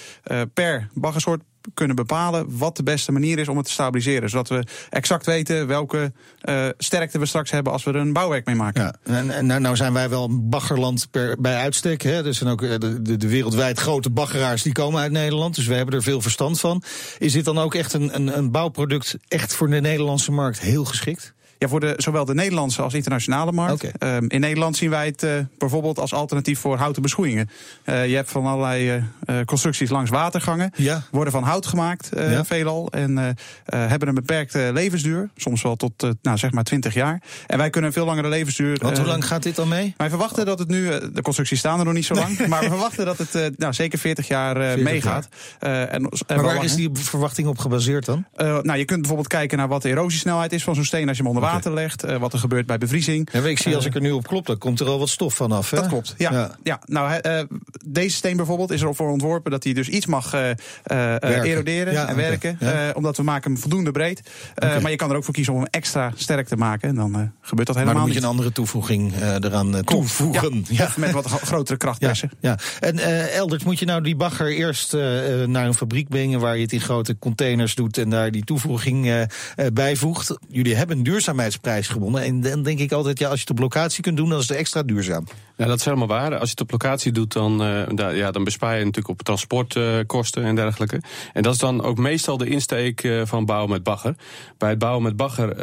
per 0.54 0.88
baggersoort 0.94 1.42
kunnen 1.74 1.96
bepalen 1.96 2.58
wat 2.58 2.78
de 2.78 2.84
beste 2.84 3.12
manier 3.12 3.40
is 3.40 3.48
om 3.48 3.58
het 3.58 3.66
te 3.66 3.72
stabiliseren. 3.72 4.30
Zodat 4.30 4.48
we 4.48 4.64
exact 4.90 5.26
weten 5.26 5.68
welke 5.68 6.12
uh, 6.44 6.68
sterkte 6.78 7.20
we 7.20 7.26
straks 7.26 7.52
hebben 7.52 7.74
als 7.74 7.84
we 7.84 7.92
er 7.92 8.00
een 8.00 8.14
bouwwerk 8.14 8.46
mee 8.46 8.56
maken. 8.56 8.98
En, 9.04 9.46
nou, 9.46 9.60
nou 9.60 9.76
zijn 9.76 9.94
wij 9.94 10.10
wel 10.10 10.50
baggerland 10.50 11.08
per, 11.12 11.42
bij 11.42 11.56
uitstek. 11.56 12.02
Hè? 12.02 12.26
Er 12.26 12.34
zijn 12.34 12.50
ook 12.50 12.60
de, 12.60 13.02
de, 13.02 13.18
de, 13.18 13.28
wereldwijd 13.28 13.80
grote 13.80 14.10
baggeraars 14.10 14.64
die 14.64 14.74
komen 14.74 15.02
uit 15.02 15.12
Nederland. 15.12 15.56
Dus 15.56 15.66
we 15.66 15.74
hebben 15.74 15.96
er 15.96 16.04
veel 16.04 16.22
verstand 16.22 16.60
van. 16.60 16.84
Is 17.18 17.34
dit 17.34 17.46
dan 17.46 17.60
ook 17.60 17.76
echt 17.76 17.94
een, 17.94 18.16
een, 18.16 18.38
een 18.38 18.52
bouwproduct 18.52 19.18
echt 19.28 19.54
voor 19.54 19.70
de 19.70 19.82
Nederlandse 19.82 20.32
markt 20.32 20.60
heel 20.60 20.86
geschikt? 20.86 21.34
Ja, 21.60 21.68
voor 21.68 21.80
de, 21.80 21.94
zowel 21.98 22.26
de 22.26 22.34
Nederlandse 22.34 22.82
als 22.82 22.94
internationale 22.94 23.52
markt. 23.52 23.84
Okay. 23.84 24.18
Um, 24.18 24.30
in 24.30 24.40
Nederland 24.40 24.78
zien 24.78 24.90
wij 24.90 25.06
het 25.06 25.24
uh, 25.24 25.32
bijvoorbeeld 25.58 26.00
als 26.00 26.14
alternatief 26.14 26.60
voor 26.60 26.78
houten 26.78 27.02
beschoeien. 27.02 27.50
Uh, 27.86 28.08
je 28.08 28.16
hebt 28.16 28.32
van 28.32 28.46
allerlei 28.46 29.04
uh, 29.26 29.40
constructies 29.46 29.90
langs 29.90 30.10
watergangen. 30.10 30.72
Ja. 30.76 31.04
Worden 31.12 31.34
van 31.34 31.44
hout 31.44 31.66
gemaakt, 31.66 32.10
ja. 32.16 32.46
veelal. 32.46 32.92
En 32.92 33.38
hebben 33.66 34.08
een 34.08 34.14
beperkte 34.14 34.70
levensduur. 34.74 35.30
Soms 35.36 35.62
wel 35.62 35.76
tot, 35.76 36.08
nou, 36.22 36.38
zeg 36.38 36.52
maar 36.52 36.64
20 36.64 36.94
jaar. 36.94 37.22
En 37.48 37.58
wij 37.58 37.70
kunnen 37.70 37.90
een 37.90 37.96
veel 37.96 38.06
langere 38.06 38.30
levensduur. 38.30 38.78
Want 38.82 38.98
hoe 38.98 39.08
lang 39.08 39.26
gaat 39.26 39.44
dit 39.44 39.56
dan 39.56 39.68
mee? 39.68 39.94
Wij 39.98 40.10
verwachten 40.10 40.46
dat 40.46 40.60
het 40.60 40.68
nu, 40.68 40.90
de 41.14 41.22
constructies 41.22 41.60
staan 41.60 41.80
er 41.80 41.86
nog 41.86 41.94
niet 41.94 42.06
zo 42.06 42.14
lang. 42.14 42.48
maar 42.48 42.62
we 42.62 42.70
verwachten 42.78 43.06
dat 43.06 43.18
het 43.18 43.58
nou, 43.58 43.74
zeker 43.74 44.00
40 44.00 44.28
jaar 44.28 44.56
40 44.56 44.84
meegaat. 44.84 45.28
en, 45.60 45.90
en 45.90 46.10
maar 46.28 46.44
waar 46.44 46.64
is 46.64 46.76
die 46.76 46.90
verwachting 46.94 47.48
op 47.48 47.58
gebaseerd 47.58 48.06
dan? 48.06 48.26
nou, 48.38 48.76
je 48.78 48.86
kunt 48.86 49.00
bijvoorbeeld 49.00 49.28
kijken 49.28 49.58
naar 49.58 49.68
wat 49.68 49.82
de 49.82 49.90
erosiesnelheid 49.90 50.54
is 50.54 50.64
van 50.64 50.76
zo'n 50.76 50.84
steen 50.84 51.08
als 51.08 51.18
je 51.18 51.24
hem 51.24 51.32
onder 51.32 51.49
water 51.52 51.74
legt, 51.74 52.06
uh, 52.06 52.18
wat 52.18 52.34
er 52.34 52.40
gebeurt 52.40 52.66
bij 52.66 52.78
bevriezing. 52.78 53.30
Ja, 53.32 53.40
ik 53.40 53.60
zie 53.60 53.76
als 53.76 53.86
ik 53.86 53.96
er 53.96 54.02
nu 54.02 54.12
op 54.12 54.28
klop, 54.28 54.46
dan 54.46 54.58
komt 54.58 54.80
er 54.80 54.88
al 54.88 55.00
wat 55.00 55.10
stof 55.10 55.34
vanaf. 55.34 55.70
Hè? 55.70 55.78
Dat 55.78 55.88
klopt, 55.88 56.16
ja. 56.18 56.32
ja. 56.32 56.56
ja 56.64 56.80
nou, 56.86 57.20
uh, 57.28 57.42
deze 57.86 58.16
steen 58.16 58.38
bijvoorbeeld 58.38 58.72
is 58.72 58.82
ervoor 58.82 59.12
ontworpen 59.12 59.52
dat 59.52 59.64
hij 59.64 59.74
dus 59.74 59.88
iets 59.88 60.06
mag 60.06 60.34
eroderen 60.34 61.94
ja, 61.94 62.08
en 62.08 62.14
okay. 62.14 62.30
werken. 62.30 62.58
Ja. 62.60 62.92
omdat 62.96 63.18
we 63.18 63.24
maken 63.24 63.52
hem 63.52 63.62
voldoende 63.62 63.92
breed. 63.92 64.22
Okay. 64.56 64.82
Maar 64.82 64.92
je 64.92 64.98
kan 64.98 65.10
er 65.10 65.16
ook 65.16 65.24
voor 65.24 65.34
kiezen 65.34 65.54
om 65.54 65.60
hem 65.60 65.68
extra 65.72 66.12
sterk 66.16 66.48
te 66.48 66.56
maken. 66.56 66.90
En 66.90 66.96
dan 66.96 67.32
gebeurt 67.42 67.68
dat 67.68 67.76
helemaal 67.76 67.86
maar 67.86 67.94
dan 67.94 68.04
moet 68.04 68.14
je 68.14 68.20
een 68.20 68.28
andere 68.28 68.52
toevoeging 68.52 69.14
eraan 69.22 69.84
toevoegen. 69.84 70.66
Ja, 70.70 70.90
met 70.98 71.12
wat 71.12 71.26
grotere 71.26 71.78
krachtpersen. 71.78 72.32
Ja, 72.40 72.58
En 72.80 73.00
Eldert, 73.34 73.66
moet 73.66 73.80
je 73.80 73.86
nou 73.86 74.02
die 74.02 74.16
bagger 74.16 74.54
eerst 74.54 74.94
naar 75.46 75.66
een 75.66 75.74
fabriek 75.74 76.10
brengen... 76.10 76.40
waar 76.40 76.56
je 76.56 76.62
het 76.62 76.72
in 76.72 76.82
grote 76.82 77.18
containers 77.20 77.76
doet 77.76 77.98
en 77.98 78.10
daar 78.10 78.32
die 78.32 78.44
toevoeging 78.44 79.28
bijvoegt? 79.74 80.38
Jullie 80.48 80.76
hebben 80.76 80.98
een 80.98 81.04
duurzaamheidsprijs 81.40 81.88
gewonnen. 81.88 82.24
En 82.24 82.42
dan 82.42 82.64
denk 82.64 82.80
ik 82.80 82.92
altijd, 82.92 83.20
ja, 83.20 83.28
als 83.28 83.36
je 83.36 83.42
het 83.42 83.50
op 83.50 83.60
locatie 83.60 84.04
kunt 84.04 84.18
doen, 84.18 84.30
dan 84.30 84.40
is 84.40 84.48
het 84.48 84.58
extra 84.58 84.84
duurzaam. 84.84 85.28
Ja, 85.58 85.66
dat 85.66 85.80
is 85.80 85.86
helemaal 85.86 86.08
waar. 86.08 86.32
Als 86.32 86.50
je 86.50 86.50
het 86.50 86.62
op 86.62 86.72
locatie 86.72 87.12
doet, 87.12 87.34
dan, 87.34 87.58
da, 87.96 88.10
ja, 88.10 88.32
dan 88.32 88.44
bespaar 88.44 88.78
je 88.78 88.86
natuurlijk 88.86 89.10
op 89.10 89.22
transportkosten 89.22 90.42
uh, 90.42 90.48
en 90.48 90.56
dergelijke. 90.56 91.02
En 91.34 91.44
dat 91.44 91.54
is 91.54 91.60
dan 91.60 91.84
ook 91.84 91.98
meestal 91.98 92.38
de 92.38 92.48
insteek 92.50 93.04
uh, 93.04 93.22
van 93.26 93.46
bouwen 93.46 93.70
met 93.70 93.84
bagger. 93.84 94.16
Bij 94.58 94.70
het 94.70 94.80
bouwen 94.80 95.04
met 95.04 95.16
bagger 95.16 95.58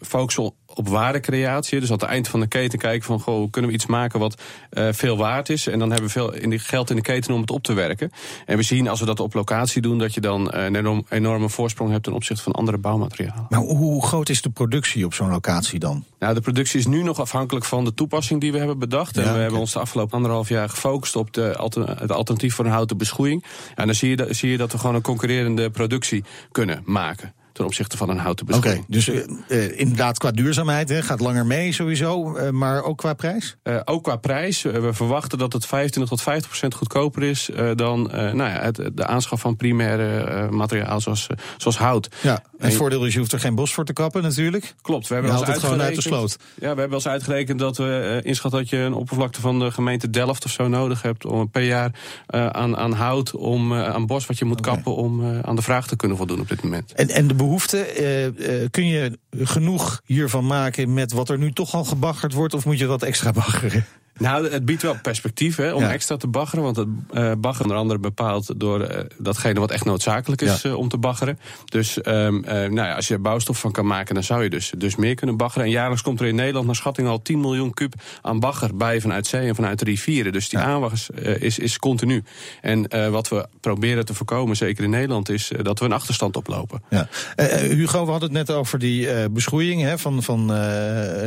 focussen 0.00 0.52
op 0.74 0.88
waardecreatie. 0.88 1.80
Dus 1.80 1.90
aan 1.90 1.98
het 1.98 2.08
eind 2.08 2.28
van 2.28 2.40
de 2.40 2.46
keten 2.46 2.78
kijken 2.78 3.06
van 3.06 3.20
goh, 3.20 3.50
kunnen 3.50 3.70
we 3.70 3.76
iets 3.76 3.86
maken 3.86 4.18
wat 4.18 4.42
uh, 4.72 4.88
veel 4.92 5.16
waard 5.16 5.48
is. 5.48 5.66
En 5.66 5.78
dan 5.78 5.88
hebben 5.90 6.06
we 6.06 6.12
veel 6.12 6.34
in 6.34 6.50
de, 6.50 6.58
geld 6.58 6.90
in 6.90 6.96
de 6.96 7.02
keten 7.02 7.34
om 7.34 7.40
het 7.40 7.50
op 7.50 7.62
te 7.62 7.72
werken. 7.72 8.10
En 8.46 8.56
we 8.56 8.62
zien 8.62 8.88
als 8.88 9.00
we 9.00 9.06
dat 9.06 9.20
op 9.20 9.34
locatie 9.34 9.82
doen, 9.82 9.98
dat 9.98 10.14
je 10.14 10.20
dan 10.20 10.54
een 10.54 10.76
enorm, 10.76 11.06
enorme 11.08 11.48
voorsprong 11.48 11.90
hebt 11.90 12.04
ten 12.04 12.12
opzichte 12.12 12.42
van 12.42 12.52
andere 12.52 12.78
bouwmaterialen. 12.78 13.46
Maar 13.48 13.60
hoe 13.60 14.06
groot 14.06 14.28
is 14.28 14.42
de 14.42 14.50
productie 14.50 15.04
op 15.04 15.14
zo'n 15.14 15.30
locatie 15.30 15.78
dan? 15.78 16.04
Nou, 16.18 16.34
de 16.34 16.40
productie 16.40 16.78
is 16.78 16.86
nu 16.86 17.02
nog 17.02 17.20
afhankelijk 17.20 17.64
van 17.64 17.84
de 17.84 17.94
toepassing 17.94 18.40
die 18.40 18.52
we 18.52 18.58
hebben 18.58 18.78
bedacht. 18.78 19.16
En 19.16 19.22
we 19.22 19.28
okay. 19.28 19.40
hebben 19.40 19.60
ons 19.60 19.72
de 19.72 19.78
afgelopen 19.78 20.14
anderhalf 20.14 20.48
jaar 20.48 20.68
gefocust 20.68 21.16
op 21.16 21.32
de, 21.32 21.70
het 21.98 22.12
alternatief 22.12 22.54
voor 22.54 22.64
een 22.64 22.70
houten 22.70 22.96
beschoeiing. 22.96 23.44
En 23.74 23.86
dan 23.86 23.94
zie 23.94 24.16
je, 24.16 24.26
zie 24.30 24.50
je 24.50 24.56
dat 24.56 24.72
we 24.72 24.78
gewoon 24.78 24.94
een 24.94 25.02
concurrerende 25.02 25.70
productie 25.70 26.24
kunnen 26.52 26.82
maken 26.84 27.34
ten 27.54 27.64
opzichte 27.64 27.96
van 27.96 28.08
een 28.08 28.18
houten 28.18 28.46
beschoeiing. 28.46 28.84
Oké, 28.84 28.94
okay, 28.94 29.16
dus 29.16 29.48
uh, 29.48 29.78
inderdaad 29.78 30.18
qua 30.18 30.30
duurzaamheid 30.30 30.88
hè, 30.88 31.02
gaat 31.02 31.20
langer 31.20 31.46
mee 31.46 31.72
sowieso, 31.72 32.36
uh, 32.36 32.50
maar 32.50 32.82
ook 32.82 32.98
qua 32.98 33.14
prijs? 33.14 33.56
Uh, 33.62 33.80
ook 33.84 34.02
qua 34.02 34.16
prijs. 34.16 34.62
we 34.62 34.92
verwachten 34.92 35.38
dat 35.38 35.52
het 35.52 35.66
25 35.66 36.12
tot 36.12 36.22
50 36.22 36.48
procent 36.48 36.74
goedkoper 36.74 37.22
is 37.22 37.50
dan 37.74 38.02
nou 38.12 38.36
ja, 38.36 38.60
het, 38.60 38.90
de 38.94 39.06
aanschaf 39.06 39.40
van 39.40 39.56
primaire 39.56 40.50
materiaal 40.50 41.00
zoals, 41.00 41.26
zoals 41.56 41.78
hout. 41.78 42.08
Ja, 42.20 42.42
en 42.58 42.66
het 42.66 42.74
voordeel 42.74 43.06
is 43.06 43.12
je 43.12 43.18
hoeft 43.18 43.32
er 43.32 43.40
geen 43.40 43.54
bos 43.54 43.74
voor 43.74 43.84
te 43.84 43.92
kappen 43.92 44.22
natuurlijk. 44.22 44.74
Klopt, 44.82 45.08
we 45.08 45.14
hebben 45.14 45.38
je 45.38 45.44
het 45.44 45.58
gewoon 45.58 45.82
uit 45.82 45.94
de 45.94 46.00
sloot. 46.00 46.36
Ja, 46.38 46.60
we 46.60 46.66
hebben 46.66 46.88
wel 46.88 46.94
eens 46.94 47.08
uitgerekend 47.08 47.58
dat 47.58 47.76
we 47.76 48.20
inschat 48.22 48.50
dat 48.50 48.68
je 48.68 48.76
een 48.76 48.94
oppervlakte 48.94 49.40
van 49.40 49.58
de 49.58 49.70
gemeente 49.70 50.10
Delft 50.10 50.44
of 50.44 50.50
zo 50.50 50.68
nodig 50.68 51.02
hebt 51.02 51.26
om 51.26 51.50
per 51.50 51.62
jaar 51.62 51.90
aan, 52.26 52.76
aan 52.76 52.92
hout, 52.92 53.34
om, 53.34 53.74
aan 53.74 54.06
bos 54.06 54.26
wat 54.26 54.38
je 54.38 54.44
moet 54.44 54.58
okay. 54.58 54.74
kappen 54.74 54.94
om 54.94 55.40
aan 55.42 55.56
de 55.56 55.62
vraag 55.62 55.86
te 55.86 55.96
kunnen 55.96 56.16
voldoen 56.16 56.40
op 56.40 56.48
dit 56.48 56.62
moment. 56.62 56.92
En, 56.92 57.08
en 57.08 57.26
de 57.26 57.34
behoefte. 57.44 58.00
Uh, 58.00 58.24
uh, 58.24 58.68
kun 58.70 58.86
je 58.86 59.18
genoeg 59.38 60.00
hiervan 60.04 60.46
maken 60.46 60.94
met 60.94 61.12
wat 61.12 61.28
er 61.28 61.38
nu 61.38 61.52
toch 61.52 61.74
al 61.74 61.84
gebaggerd 61.84 62.32
wordt, 62.32 62.54
of 62.54 62.64
moet 62.64 62.78
je 62.78 62.86
wat 62.86 63.02
extra 63.02 63.32
baggeren? 63.32 63.84
Nou, 64.18 64.50
het 64.50 64.64
biedt 64.64 64.82
wel 64.82 64.96
perspectief 65.02 65.56
hè, 65.56 65.72
om 65.72 65.82
ja. 65.82 65.92
extra 65.92 66.16
te 66.16 66.26
baggeren. 66.26 66.64
Want 66.64 66.76
het 66.76 66.88
uh, 67.12 67.32
baggeren 67.38 67.62
onder 67.62 67.76
andere 67.76 68.00
bepaald 68.00 68.60
door 68.60 68.80
uh, 68.80 68.98
datgene 69.18 69.60
wat 69.60 69.70
echt 69.70 69.84
noodzakelijk 69.84 70.42
is 70.42 70.62
ja. 70.62 70.70
uh, 70.70 70.76
om 70.76 70.88
te 70.88 70.98
baggeren. 70.98 71.38
Dus 71.64 71.96
um, 71.96 72.40
nou 72.40 72.74
ja, 72.74 72.94
als 72.94 73.08
je 73.08 73.14
er 73.14 73.20
bouwstof 73.20 73.60
van 73.60 73.72
kan 73.72 73.86
maken, 73.86 74.14
dan 74.14 74.24
zou 74.24 74.42
je 74.42 74.50
dus, 74.50 74.72
dus 74.78 74.96
meer 74.96 75.14
kunnen 75.14 75.36
baggeren. 75.36 75.66
En 75.66 75.72
jaarlijks 75.72 76.02
komt 76.02 76.20
er 76.20 76.26
in 76.26 76.34
Nederland 76.34 76.66
naar 76.66 76.74
schatting 76.74 77.08
al 77.08 77.22
10 77.22 77.40
miljoen 77.40 77.74
kub 77.74 77.94
aan 78.22 78.40
bagger 78.40 78.76
bij 78.76 79.00
vanuit 79.00 79.26
zee 79.26 79.48
en 79.48 79.54
vanuit 79.54 79.78
de 79.78 79.84
rivieren. 79.84 80.32
Dus 80.32 80.48
die 80.48 80.58
ja. 80.58 80.64
aanwas 80.64 81.10
is, 81.38 81.58
is 81.58 81.78
continu. 81.78 82.22
En 82.60 83.10
wat 83.10 83.28
we 83.28 83.46
proberen 83.60 84.04
te 84.04 84.14
voorkomen, 84.14 84.56
zeker 84.56 84.84
in 84.84 84.90
Nederland, 84.90 85.28
is 85.28 85.50
dat 85.62 85.78
we 85.78 85.84
een 85.84 85.92
achterstand 85.92 86.36
oplopen. 86.36 86.82
Ja. 86.90 87.08
Hugo, 87.56 88.04
we 88.04 88.10
hadden 88.10 88.34
het 88.34 88.46
net 88.46 88.56
over 88.56 88.78
die 88.78 89.30
beschoeiing 89.30 89.82
hè, 89.82 89.98
van, 89.98 90.22
van 90.22 90.52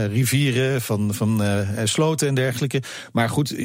rivieren, 0.07 0.81
van, 0.81 1.13
van 1.13 1.41
sloten 1.83 2.27
en 2.27 2.35
dergelijke. 2.35 2.76
Maar 3.11 3.29
goed, 3.29 3.55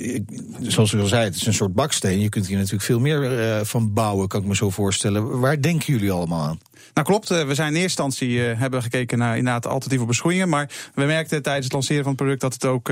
zoals 0.62 0.92
u 0.92 1.00
al 1.00 1.06
zei, 1.06 1.24
het 1.24 1.34
is 1.34 1.46
een 1.46 1.54
soort 1.54 1.74
baksteen. 1.74 2.20
Je 2.20 2.28
kunt 2.28 2.46
hier 2.46 2.56
natuurlijk 2.56 2.84
veel 2.84 3.00
meer 3.00 3.38
uh, 3.38 3.64
van 3.64 3.92
bouwen, 3.92 4.28
kan 4.28 4.40
ik 4.40 4.46
me 4.46 4.56
zo 4.56 4.70
voorstellen. 4.70 5.40
Waar 5.40 5.60
denken 5.60 5.92
jullie 5.92 6.10
allemaal 6.10 6.48
aan? 6.48 6.58
Nou 6.94 7.06
klopt, 7.06 7.28
we 7.28 7.54
zijn 7.54 7.74
in 7.74 7.80
eerste 7.80 8.02
instantie 8.02 8.40
hebben 8.40 8.82
gekeken 8.82 9.18
naar 9.18 9.36
inderdaad 9.36 9.66
alternatieve 9.66 10.04
beschoeien. 10.04 10.48
Maar 10.48 10.70
we 10.94 11.04
merkten 11.04 11.42
tijdens 11.42 11.64
het 11.64 11.72
lanceren 11.72 12.02
van 12.02 12.12
het 12.12 12.20
product 12.20 12.40
dat 12.40 12.52
het 12.52 12.64
ook 12.64 12.90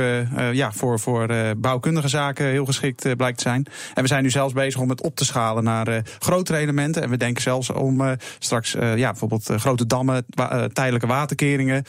ja, 0.53 0.73
voor, 0.73 1.01
voor 1.01 1.29
bouwkundige 1.57 2.09
zaken 2.09 2.47
heel 2.47 2.65
geschikt 2.65 3.17
blijkt 3.17 3.37
te 3.37 3.43
zijn. 3.43 3.67
En 3.95 4.03
we 4.03 4.09
zijn 4.09 4.23
nu 4.23 4.31
zelfs 4.31 4.53
bezig 4.53 4.81
om 4.81 4.89
het 4.89 5.03
op 5.03 5.17
te 5.17 5.25
schalen 5.25 5.65
naar 5.65 6.03
grotere 6.19 6.59
elementen. 6.59 7.03
En 7.03 7.11
we 7.11 7.17
denken 7.17 7.43
zelfs 7.43 7.71
om 7.71 8.17
straks 8.39 8.73
ja, 8.73 9.11
bijvoorbeeld 9.11 9.51
grote 9.57 9.87
dammen, 9.87 10.27
tijdelijke 10.73 11.07
waterkeringen, 11.07 11.85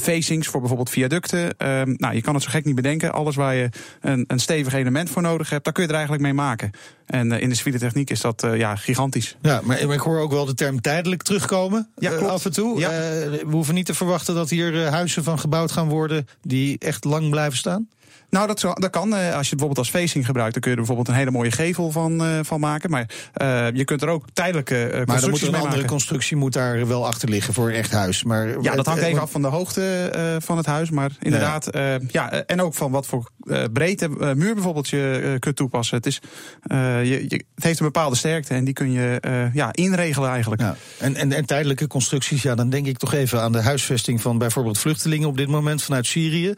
facings 0.00 0.48
voor 0.48 0.60
bijvoorbeeld 0.60 0.90
viaducten. 0.90 1.56
Ehm, 1.56 1.94
nou, 1.96 2.14
je 2.14 2.20
kan 2.20 2.34
het 2.34 2.42
zo 2.42 2.50
gek 2.50 2.64
niet 2.64 2.74
bedenken. 2.74 3.12
Alles 3.12 3.36
waar 3.36 3.54
je 3.54 3.68
een, 4.00 4.24
een 4.26 4.38
stevig 4.38 4.72
element 4.72 5.10
voor 5.10 5.22
nodig 5.22 5.50
hebt, 5.50 5.64
daar 5.64 5.72
kun 5.72 5.82
je 5.82 5.88
er 5.88 5.94
eigenlijk 5.94 6.24
mee 6.24 6.34
maken. 6.34 6.70
En 7.12 7.32
in 7.32 7.48
de 7.48 7.54
civiele 7.54 7.78
techniek 7.78 8.10
is 8.10 8.20
dat 8.20 8.46
ja, 8.54 8.76
gigantisch. 8.76 9.36
Ja, 9.42 9.60
maar 9.64 9.80
ik 9.80 10.00
hoor 10.00 10.20
ook 10.20 10.30
wel 10.30 10.44
de 10.44 10.54
term 10.54 10.80
tijdelijk 10.80 11.22
terugkomen 11.22 11.88
ja, 11.98 12.10
klopt. 12.10 12.32
af 12.32 12.44
en 12.44 12.52
toe. 12.52 12.78
Ja. 12.78 12.88
we 12.88 13.46
hoeven 13.50 13.74
niet 13.74 13.86
te 13.86 13.94
verwachten 13.94 14.34
dat 14.34 14.50
hier 14.50 14.88
huizen 14.88 15.24
van 15.24 15.38
gebouwd 15.38 15.72
gaan 15.72 15.88
worden 15.88 16.28
die 16.42 16.76
echt 16.78 17.04
lang 17.04 17.30
blijven 17.30 17.58
staan? 17.58 17.88
Nou, 18.32 18.46
dat, 18.46 18.60
dat 18.60 18.90
kan. 18.90 19.12
Als 19.12 19.20
je 19.20 19.28
het 19.28 19.48
bijvoorbeeld 19.48 19.78
als 19.78 19.90
facing 19.90 20.26
gebruikt, 20.26 20.52
dan 20.52 20.62
kun 20.62 20.70
je 20.70 20.76
er 20.76 20.84
bijvoorbeeld 20.84 21.08
een 21.08 21.20
hele 21.22 21.30
mooie 21.30 21.50
gevel 21.50 21.90
van, 21.90 22.26
uh, 22.26 22.38
van 22.42 22.60
maken. 22.60 22.90
Maar 22.90 23.06
uh, 23.42 23.66
je 23.72 23.84
kunt 23.84 24.02
er 24.02 24.08
ook 24.08 24.24
tijdelijke 24.32 24.74
constructies 24.74 25.06
maar 25.06 25.20
dan 25.20 25.30
moet 25.30 25.42
een 25.42 25.54
andere 25.54 25.70
maken. 25.70 25.86
constructie 25.86 26.36
moet 26.36 26.52
daar 26.52 26.86
wel 26.86 27.06
achter 27.06 27.28
liggen 27.28 27.54
voor 27.54 27.68
een 27.68 27.74
echt 27.74 27.92
huis. 27.92 28.24
Maar 28.24 28.62
ja, 28.62 28.74
dat 28.74 28.86
hangt 28.86 29.02
even 29.02 29.20
af 29.20 29.30
van 29.30 29.42
de 29.42 29.48
hoogte 29.48 30.38
van 30.42 30.56
het 30.56 30.66
huis. 30.66 30.90
Maar 30.90 31.10
inderdaad, 31.20 31.68
ja, 31.72 31.98
ja 32.08 32.30
en 32.30 32.62
ook 32.62 32.74
van 32.74 32.90
wat 32.90 33.06
voor 33.06 33.30
breedte 33.72 34.08
muur 34.36 34.54
bijvoorbeeld 34.54 34.88
je 34.88 35.36
kunt 35.38 35.56
toepassen. 35.56 35.96
Het, 35.96 36.06
is, 36.06 36.20
je, 36.68 37.24
je, 37.28 37.44
het 37.54 37.64
heeft 37.64 37.80
een 37.80 37.86
bepaalde 37.86 38.16
sterkte 38.16 38.54
en 38.54 38.64
die 38.64 38.74
kun 38.74 38.92
je 38.92 39.20
ja, 39.52 39.72
inregelen 39.72 40.30
eigenlijk. 40.30 40.60
Ja. 40.60 40.76
En, 40.98 41.16
en, 41.16 41.32
en 41.32 41.44
tijdelijke 41.44 41.86
constructies, 41.86 42.42
ja, 42.42 42.54
dan 42.54 42.70
denk 42.70 42.86
ik 42.86 42.98
toch 42.98 43.12
even 43.12 43.40
aan 43.40 43.52
de 43.52 43.62
huisvesting 43.62 44.20
van 44.20 44.38
bijvoorbeeld 44.38 44.78
vluchtelingen 44.78 45.28
op 45.28 45.36
dit 45.36 45.48
moment 45.48 45.82
vanuit 45.82 46.06
Syrië. 46.06 46.54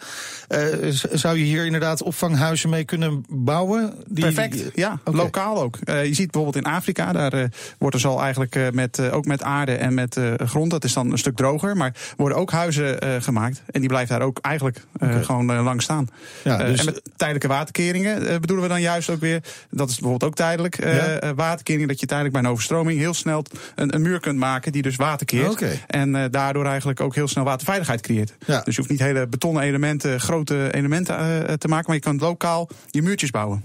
zou 1.13 1.39
je 1.39 1.45
hier 1.45 1.64
inderdaad 1.65 2.03
opvanghuizen 2.03 2.71
mee 2.71 2.85
kunnen 2.85 3.25
bouwen? 3.29 3.95
Die... 4.07 4.25
Perfect, 4.25 4.71
ja. 4.75 4.99
Okay. 5.05 5.21
Lokaal 5.21 5.63
ook. 5.63 5.79
Uh, 5.85 6.05
je 6.05 6.15
ziet 6.15 6.31
bijvoorbeeld 6.31 6.65
in 6.65 6.73
Afrika, 6.73 7.13
daar 7.13 7.35
uh, 7.35 7.45
wordt 7.79 7.95
er 7.95 8.01
zo 8.01 8.19
eigenlijk 8.19 8.57
uh, 8.57 8.71
met, 8.71 9.11
ook 9.11 9.25
met 9.25 9.43
aarde 9.43 9.73
en 9.75 9.95
met 9.95 10.21
grond, 10.37 10.71
dat 10.71 10.85
is 10.85 10.93
dan 10.93 11.13
een 11.13 11.19
stuk 11.19 11.37
droger, 11.37 11.77
maar 11.77 11.95
worden 12.17 12.39
ook 12.39 12.51
huizen 12.51 13.23
gemaakt. 13.23 13.63
En 13.71 13.81
die 13.81 13.89
blijft 13.89 14.11
daar 14.11 14.23
ook 14.23 14.39
eigenlijk 14.41 14.85
okay. 14.95 15.23
gewoon 15.23 15.63
lang 15.63 15.83
staan. 15.83 16.09
Ja, 16.45 16.57
dus... 16.57 16.79
en 16.79 16.85
met 16.85 17.03
tijdelijke 17.17 17.49
waterkeringen 17.49 18.41
bedoelen 18.41 18.67
we 18.67 18.71
dan 18.71 18.81
juist 18.81 19.11
ook 19.11 19.21
weer, 19.21 19.41
dat 19.71 19.89
is 19.89 19.99
bijvoorbeeld 19.99 20.31
ook 20.31 20.37
tijdelijk, 20.37 20.85
ja? 20.85 21.35
waterkering, 21.35 21.89
dat 21.89 22.01
je 22.01 22.07
tijdelijk 22.07 22.35
bij 22.35 22.45
een 22.45 22.51
overstroming 22.51 22.99
heel 22.99 23.15
snel 23.15 23.45
een, 23.75 23.95
een 23.95 24.03
muur 24.03 24.21
kunt 24.21 24.39
maken 24.39 24.73
die 24.73 24.83
dus 24.83 24.97
water 24.97 25.27
keert. 25.27 25.51
Okay. 25.51 25.83
En 25.87 26.31
daardoor 26.31 26.67
eigenlijk 26.67 27.01
ook 27.01 27.15
heel 27.15 27.29
snel 27.29 27.45
waterveiligheid 27.45 28.01
creëert. 28.01 28.35
Ja. 28.47 28.61
Dus 28.61 28.75
je 28.75 28.81
hoeft 28.81 28.93
niet 28.93 29.01
hele 29.01 29.27
betonnen 29.27 29.63
elementen, 29.63 30.21
grote 30.21 30.75
elementen 30.75 31.54
te 31.59 31.69
maken, 31.69 31.87
maar 31.87 31.97
je 31.97 32.03
kan 32.03 32.19
lokaal 32.19 32.69
je 32.91 33.03
muurtjes 33.03 33.31
bouwen. 33.31 33.63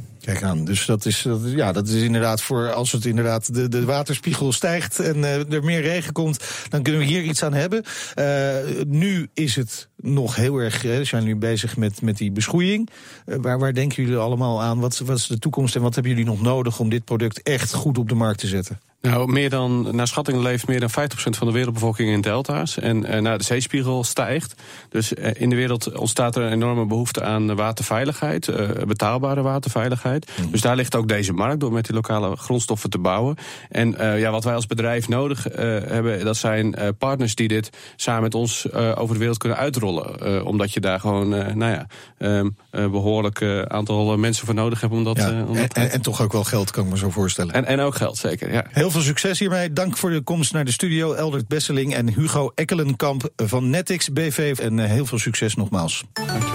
Dus 0.64 0.86
dat 0.86 1.06
is, 1.06 1.22
dat 1.22 1.44
is, 1.44 1.52
ja, 1.52 1.72
dat 1.72 1.88
is 1.88 2.02
inderdaad 2.02 2.42
voor 2.42 2.72
als 2.72 2.92
het 2.92 3.06
inderdaad 3.06 3.54
de, 3.54 3.70
de 3.70 3.86
waterspiegel 3.86 4.52
stijgt 4.52 5.00
en 5.00 5.18
uh, 5.18 5.54
er 5.54 5.64
meer 5.64 5.82
regen 5.82 6.14
komt, 6.14 6.44
dan 6.70 6.82
kunnen 6.82 7.02
we 7.02 7.08
hier 7.08 7.24
iets 7.24 7.44
aan 7.44 7.54
hebben. 7.54 7.84
Uh, 8.16 8.84
nu 8.88 9.30
is 9.34 9.56
het 9.56 9.88
nog 9.96 10.36
heel 10.36 10.58
erg, 10.58 10.82
we 10.82 11.04
zijn 11.04 11.24
nu 11.24 11.36
bezig 11.36 11.78
met, 11.78 12.02
met 12.02 12.18
die 12.18 12.32
beschoeiing. 12.32 12.90
Uh, 13.26 13.36
waar, 13.42 13.60
waar 13.60 13.74
denken 13.74 14.04
jullie 14.04 14.20
allemaal 14.20 14.62
aan? 14.62 14.80
Wat, 14.80 14.98
wat 14.98 15.18
is 15.18 15.28
de 15.28 15.40
toekomst 15.40 15.76
en 15.76 15.82
wat 15.82 15.94
hebben 15.94 16.12
jullie 16.12 16.28
nog 16.28 16.42
nodig 16.42 16.80
om 16.80 16.90
dit 16.90 17.06
product 17.06 17.42
echt 17.42 17.74
goed 17.74 17.98
op 17.98 18.10
de 18.10 18.16
markt 18.16 18.40
te 18.40 18.48
zetten? 18.48 18.80
Nou, 19.02 19.32
meer 19.32 19.50
dan, 19.50 19.96
naar 19.96 20.08
schatting 20.08 20.42
leeft 20.42 20.68
meer 20.68 20.80
dan 20.80 20.90
50% 20.90 20.94
van 21.14 21.48
de 21.48 21.54
wereldbevolking 21.54 22.10
in 22.10 22.22
delta's. 22.22 22.80
En 22.80 22.98
uh, 22.98 23.20
nou, 23.20 23.38
de 23.38 23.44
zeespiegel 23.44 24.04
stijgt. 24.04 24.56
Dus 24.90 25.14
in 25.14 25.50
de 25.50 25.56
wereld 25.56 25.98
ontstaat 25.98 26.36
er 26.36 26.42
een 26.42 26.52
enorme 26.52 26.86
behoefte 26.86 27.24
aan 27.24 27.56
waterveiligheid, 27.56 28.52
betaalbare 28.88 29.42
waterveiligheid. 29.42 30.19
Mm. 30.40 30.52
Dus 30.52 30.62
daar 30.62 30.76
ligt 30.76 30.96
ook 30.96 31.08
deze 31.08 31.34
markt 31.34 31.60
door 31.60 31.72
met 31.72 31.86
die 31.86 31.96
lokale 31.96 32.36
grondstoffen 32.36 32.90
te 32.90 33.00
bouwen. 33.00 33.36
En 33.70 33.96
ja, 34.18 34.32
wat 34.32 34.44
wij 34.44 34.54
als 34.54 34.66
bedrijf 34.66 35.08
nodig 35.08 35.44
hebben, 35.44 36.26
dat 36.26 36.38
zijn 36.38 36.76
partners 36.98 37.36
die 37.36 37.48
dit 37.48 37.70
samen 37.96 38.22
met 38.22 38.36
ons 38.36 38.72
over 38.74 39.14
de 39.14 39.20
wereld 39.20 39.38
kunnen 39.38 39.58
uitrollen. 39.58 40.46
omdat 40.46 40.74
je 40.74 40.80
daar 40.80 41.00
gewoon, 41.00 41.30
nou 41.30 41.72
ja, 41.72 41.88
um, 42.18 42.56
behoorlijk 42.72 43.42
aantal 43.68 44.18
mensen 44.18 44.46
voor 44.46 44.56
nodig 44.56 44.82
hebt 44.82 44.94
om 44.94 45.04
dat, 45.04 45.18
ja, 45.18 45.44
om 45.44 45.56
dat 45.56 45.74
en, 45.74 45.92
en, 45.92 46.02
toch 46.02 46.22
ook 46.22 46.32
wel 46.32 46.44
geld, 46.44 46.72
kan 46.72 46.84
ik 46.84 46.90
me 46.90 46.98
zo 46.98 47.10
voorstellen. 47.10 47.54
En, 47.54 47.66
en 47.66 47.80
ook 47.80 47.96
geld, 47.96 48.18
zeker, 48.18 48.54
ja. 48.54 48.66
Heel 48.70 48.92
veel 48.92 49.02
succes 49.02 49.40
hiermee. 49.40 49.74
Dank 49.74 49.98
voor 49.98 50.10
de 50.10 50.22
komst 50.22 50.54
naar 50.54 50.66
de 50.66 50.72
studio. 50.72 51.14
Eldert 51.14 51.48
Besseling 51.48 51.94
en 51.94 52.14
Hugo 52.14 52.52
Ekkelenkamp 52.56 53.30
van 53.36 53.70
Netix 53.70 54.10
BV. 54.10 54.58
En 54.62 54.80
heel 54.80 55.06
veel 55.06 55.20
succes 55.20 55.56
nogmaals. 55.56 56.04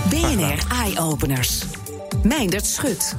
BNR 0.09 0.59
Eye 0.69 0.99
Openers. 1.01 1.63
Meindert 2.23 2.67
Schut. 2.67 3.17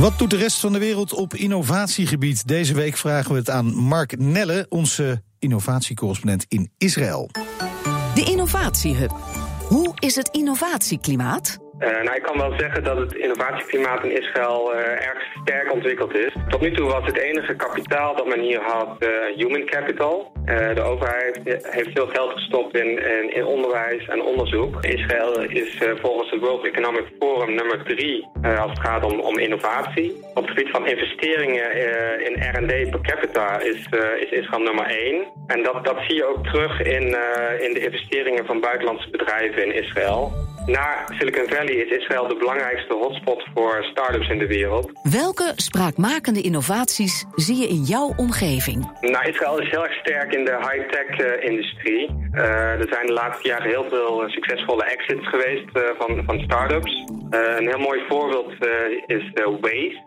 Wat 0.00 0.18
doet 0.18 0.30
de 0.30 0.36
rest 0.36 0.60
van 0.60 0.72
de 0.72 0.78
wereld 0.78 1.12
op 1.12 1.34
innovatiegebied? 1.34 2.46
Deze 2.46 2.74
week 2.74 2.96
vragen 2.96 3.32
we 3.32 3.38
het 3.38 3.50
aan 3.50 3.74
Mark 3.74 4.18
Nelle, 4.18 4.66
onze 4.68 5.22
innovatiecorrespondent 5.38 6.44
in 6.48 6.70
Israël. 6.78 7.28
De 8.14 8.24
Innovatiehub. 8.24 9.10
Hoe 9.68 9.92
is 9.94 10.16
het 10.16 10.28
innovatieklimaat? 10.28 11.58
Uh, 11.80 11.88
nou, 11.88 12.16
ik 12.16 12.22
kan 12.22 12.38
wel 12.38 12.52
zeggen 12.56 12.84
dat 12.84 12.96
het 12.96 13.14
innovatieklimaat 13.14 14.04
in 14.04 14.16
Israël 14.22 14.74
uh, 14.74 14.80
erg 14.80 15.22
sterk 15.42 15.72
ontwikkeld 15.72 16.14
is. 16.14 16.32
Tot 16.48 16.60
nu 16.60 16.72
toe 16.72 16.90
was 16.90 17.04
het 17.04 17.18
enige 17.18 17.54
kapitaal 17.54 18.16
dat 18.16 18.26
men 18.26 18.40
hier 18.40 18.60
had 18.62 18.96
uh, 18.98 19.08
human 19.36 19.64
capital. 19.64 20.32
de 20.74 20.82
overheid 20.82 21.40
heeft 21.62 21.90
veel 21.94 22.06
geld 22.06 22.32
gestopt 22.32 22.76
in, 22.76 22.88
in, 22.88 23.34
in 23.34 23.44
onderwijs 23.44 24.06
en 24.06 24.22
onderzoek. 24.22 24.84
Israël 24.84 25.40
is 25.40 25.82
volgens 26.00 26.30
het 26.30 26.40
World 26.40 26.66
Economic 26.66 27.04
Forum 27.18 27.54
nummer 27.54 27.84
drie 27.84 28.28
als 28.58 28.70
het 28.70 28.80
gaat 28.80 29.04
om, 29.04 29.20
om 29.20 29.38
innovatie. 29.38 30.12
Op 30.34 30.46
het 30.46 30.48
gebied 30.48 30.70
van 30.70 30.86
investeringen 30.86 31.72
in 32.26 32.34
R&D 32.54 32.90
per 32.90 33.00
capita 33.00 33.60
is, 33.60 33.88
is 34.20 34.30
Israël 34.30 34.62
nummer 34.62 34.86
één. 34.86 35.26
En 35.46 35.62
dat, 35.62 35.84
dat 35.84 35.96
zie 36.06 36.14
je 36.14 36.24
ook 36.24 36.44
terug 36.44 36.82
in, 36.82 37.02
in 37.66 37.72
de 37.74 37.80
investeringen 37.84 38.46
van 38.46 38.60
buitenlandse 38.60 39.10
bedrijven 39.10 39.64
in 39.64 39.74
Israël. 39.74 40.49
Na 40.66 41.04
Silicon 41.18 41.48
Valley 41.48 41.74
is 41.74 41.98
Israël 41.98 42.28
de 42.28 42.36
belangrijkste 42.36 42.94
hotspot 42.94 43.42
voor 43.54 43.84
start-ups 43.84 44.28
in 44.28 44.38
de 44.38 44.46
wereld. 44.46 44.90
Welke 45.02 45.52
spraakmakende 45.56 46.40
innovaties 46.40 47.24
zie 47.34 47.56
je 47.56 47.68
in 47.68 47.82
jouw 47.82 48.12
omgeving? 48.16 48.90
Nou, 49.00 49.28
Israël 49.28 49.60
is 49.60 49.70
heel 49.70 49.84
erg 49.84 49.92
sterk 49.92 50.32
in 50.32 50.44
de 50.44 50.56
high-tech-industrie. 50.56 52.10
Uh, 52.32 52.42
er 52.80 52.88
zijn 52.90 53.06
de 53.06 53.12
laatste 53.12 53.48
jaren 53.48 53.68
heel 53.68 53.84
veel 53.88 54.24
succesvolle 54.26 54.84
exits 54.84 55.28
geweest 55.28 55.76
uh, 55.76 55.82
van, 55.98 56.22
van 56.24 56.40
start-ups. 56.40 56.92
Uh, 57.30 57.40
een 57.58 57.68
heel 57.68 57.78
mooi 57.78 58.00
voorbeeld 58.08 58.52
is 59.06 59.30
Waze. 59.60 60.00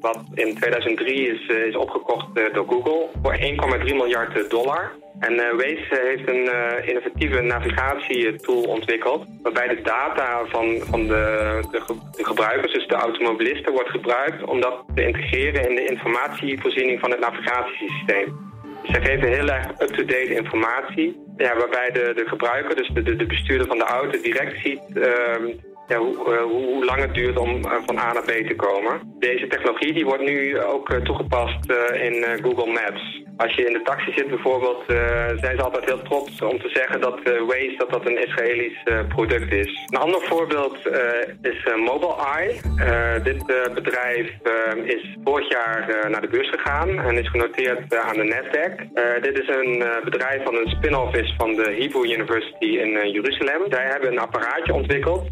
wat 0.00 0.24
in 0.34 0.54
2003 0.54 1.28
is, 1.28 1.46
is 1.46 1.76
opgekocht 1.76 2.26
door 2.52 2.66
Google 2.68 3.08
voor 3.22 3.36
1,3 3.78 3.84
miljard 3.84 4.50
dollar. 4.50 4.92
En 5.18 5.32
uh, 5.32 5.50
Waze 5.50 6.00
heeft 6.04 6.28
een 6.28 6.44
uh, 6.44 6.88
innovatieve 6.88 7.40
navigatietool 7.40 8.62
ontwikkeld... 8.62 9.26
waarbij 9.42 9.68
de 9.68 9.82
data 9.82 10.44
van, 10.44 10.80
van 10.90 11.06
de, 11.06 11.60
de, 11.70 12.24
gebruikers, 12.24 12.72
dus 12.72 12.86
de 12.86 12.94
automobilisten, 12.94 13.72
wordt 13.72 13.90
gebruikt... 13.90 14.44
om 14.44 14.60
dat 14.60 14.84
te 14.94 15.06
integreren 15.06 15.68
in 15.68 15.74
de 15.74 15.86
informatievoorziening 15.86 17.00
van 17.00 17.10
het 17.10 17.20
navigatiesysteem. 17.20 18.44
Dus 18.82 18.90
zij 18.90 19.00
geven 19.00 19.28
heel 19.28 19.48
erg 19.48 19.66
up-to-date 19.80 20.34
informatie... 20.34 21.24
Ja, 21.36 21.56
waarbij 21.56 21.90
de, 21.90 22.12
de 22.14 22.24
gebruiker, 22.28 22.76
dus 22.76 22.90
de, 22.94 23.16
de 23.16 23.26
bestuurder 23.26 23.66
van 23.66 23.78
de 23.78 23.84
auto, 23.84 24.20
direct 24.20 24.60
ziet... 24.62 24.82
Uh, 24.94 25.04
ja, 25.88 25.98
hoe, 25.98 26.14
uh, 26.28 26.42
hoe, 26.42 26.84
lang 26.84 27.00
het 27.00 27.14
duurt 27.14 27.38
om 27.38 27.62
van 27.62 27.98
A 27.98 28.12
naar 28.12 28.22
B 28.22 28.30
te 28.48 28.54
komen. 28.56 29.14
Deze 29.18 29.46
technologie 29.46 29.92
die 29.92 30.04
wordt 30.04 30.22
nu 30.22 30.60
ook 30.60 30.92
toegepast 30.92 31.70
in 31.92 32.24
Google 32.42 32.72
Maps. 32.72 33.25
Als 33.36 33.54
je 33.54 33.66
in 33.66 33.72
de 33.72 33.82
taxi 33.82 34.12
zit 34.14 34.28
bijvoorbeeld, 34.28 34.82
zijn 35.36 35.56
ze 35.56 35.62
altijd 35.62 35.84
heel 35.84 36.02
trots 36.02 36.42
om 36.42 36.58
te 36.60 36.68
zeggen 36.68 37.00
dat 37.00 37.20
Waze 37.22 37.74
dat 37.78 37.90
dat 37.90 38.06
een 38.06 38.26
Israëlisch 38.26 38.82
product 39.08 39.52
is. 39.52 39.86
Een 39.90 39.98
ander 39.98 40.20
voorbeeld 40.20 40.78
is 41.42 41.68
Mobileye. 41.76 42.60
dit 43.22 43.46
bedrijf 43.74 44.30
is 44.84 45.16
vorig 45.24 45.50
jaar 45.50 46.06
naar 46.10 46.20
de 46.20 46.28
beurs 46.28 46.50
gegaan 46.50 46.98
en 46.98 47.18
is 47.18 47.28
genoteerd 47.28 47.96
aan 47.96 48.16
de 48.16 48.34
Nasdaq. 48.34 48.74
dit 49.22 49.38
is 49.38 49.48
een 49.48 49.84
bedrijf 50.04 50.42
van 50.42 50.54
een 50.54 50.68
spin-off 50.68 51.16
is 51.16 51.34
van 51.38 51.54
de 51.54 51.76
Hebrew 51.78 52.04
University 52.04 52.64
in 52.64 53.10
Jeruzalem. 53.10 53.62
Zij 53.68 53.84
hebben 53.84 54.12
een 54.12 54.18
apparaatje 54.18 54.74
ontwikkeld 54.74 55.28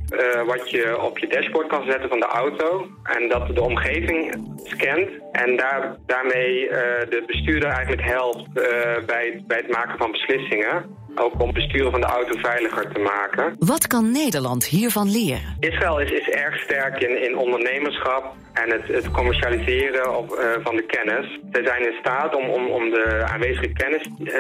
wat 0.47 0.71
je 0.71 1.01
op 1.01 1.19
je 1.19 1.27
dashboard 1.27 1.67
kan 1.67 1.85
zetten 1.91 2.09
van 2.09 2.21
de 2.21 2.27
auto. 2.27 2.87
En 3.03 3.29
dat 3.29 3.55
de 3.55 3.63
omgeving 3.63 4.35
scant. 4.65 5.09
En 5.33 5.57
daar, 5.57 5.97
daarmee 6.07 6.69
de 7.09 7.23
bestuurder 7.27 7.69
eigenlijk 7.69 7.94
helpt 8.01 8.49
uh, 8.55 8.65
bij, 9.07 9.43
bij 9.47 9.57
het 9.57 9.71
maken 9.71 9.99
van 9.99 10.11
beslissingen. 10.11 11.03
ook 11.15 11.43
om 11.43 11.53
besturen 11.53 11.91
van 11.91 12.01
de 12.01 12.07
auto 12.07 12.39
veiliger 12.39 12.93
te 12.93 12.99
maken. 12.99 13.57
Wat 13.59 13.87
kan 13.87 14.11
Nederland 14.11 14.65
hiervan 14.65 15.11
leren? 15.11 15.57
Israël 15.61 16.01
is, 16.01 16.11
is 16.11 16.29
erg 16.29 16.59
sterk 16.59 17.01
in, 17.01 17.23
in 17.25 17.37
ondernemerschap 17.37 18.35
en 18.53 18.71
het, 18.71 18.87
het 18.87 19.11
commercialiseren 19.11 20.17
op, 20.17 20.31
uh, 20.31 20.65
van 20.65 20.77
de 20.77 20.87
kennis. 20.87 21.41
Ze 21.53 21.63
zijn 21.65 21.87
in 21.87 21.97
staat 22.01 22.37
om, 22.37 22.49
om, 22.49 22.67
om 22.67 22.91
de 22.91 23.25
aanwezige 23.33 23.73
kennis 23.73 24.09
uh, 24.19 24.33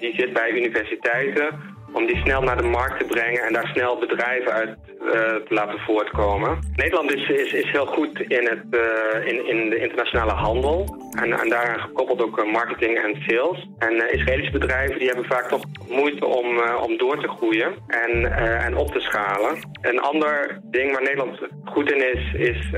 die 0.00 0.14
zit 0.14 0.32
bij 0.32 0.50
universiteiten 0.50 1.71
om 1.92 2.06
die 2.06 2.16
snel 2.16 2.42
naar 2.42 2.56
de 2.56 2.68
markt 2.68 2.98
te 2.98 3.04
brengen 3.04 3.42
en 3.42 3.52
daar 3.52 3.66
snel 3.66 3.98
bedrijven 3.98 4.52
uit 4.52 4.76
uh, 5.00 5.10
te 5.10 5.54
laten 5.54 5.78
voortkomen. 5.78 6.58
Nederland 6.76 7.14
is, 7.14 7.28
is, 7.28 7.52
is 7.52 7.70
heel 7.70 7.86
goed 7.86 8.20
in, 8.20 8.46
het, 8.46 8.64
uh, 8.70 9.26
in, 9.26 9.46
in 9.46 9.70
de 9.70 9.78
internationale 9.78 10.32
handel 10.32 10.96
en, 11.22 11.32
en 11.32 11.48
daaraan 11.48 11.80
gekoppeld 11.80 12.22
ook 12.22 12.46
marketing 12.46 12.98
en 12.98 13.22
sales. 13.26 13.68
En 13.78 14.12
Israëlische 14.12 14.58
bedrijven 14.58 14.98
die 14.98 15.06
hebben 15.06 15.24
vaak 15.24 15.48
toch 15.48 15.62
moeite 15.88 16.26
om, 16.26 16.46
om 16.82 16.96
door 16.96 17.20
te 17.20 17.28
groeien 17.28 17.74
en, 17.86 18.32
en 18.60 18.76
op 18.76 18.92
te 18.92 19.00
schalen. 19.00 19.58
Een 19.80 20.00
ander 20.00 20.60
ding 20.62 20.92
waar 20.92 21.02
Nederland 21.02 21.38
goed 21.64 21.92
in 21.92 22.12
is, 22.12 22.32
is 22.32 22.70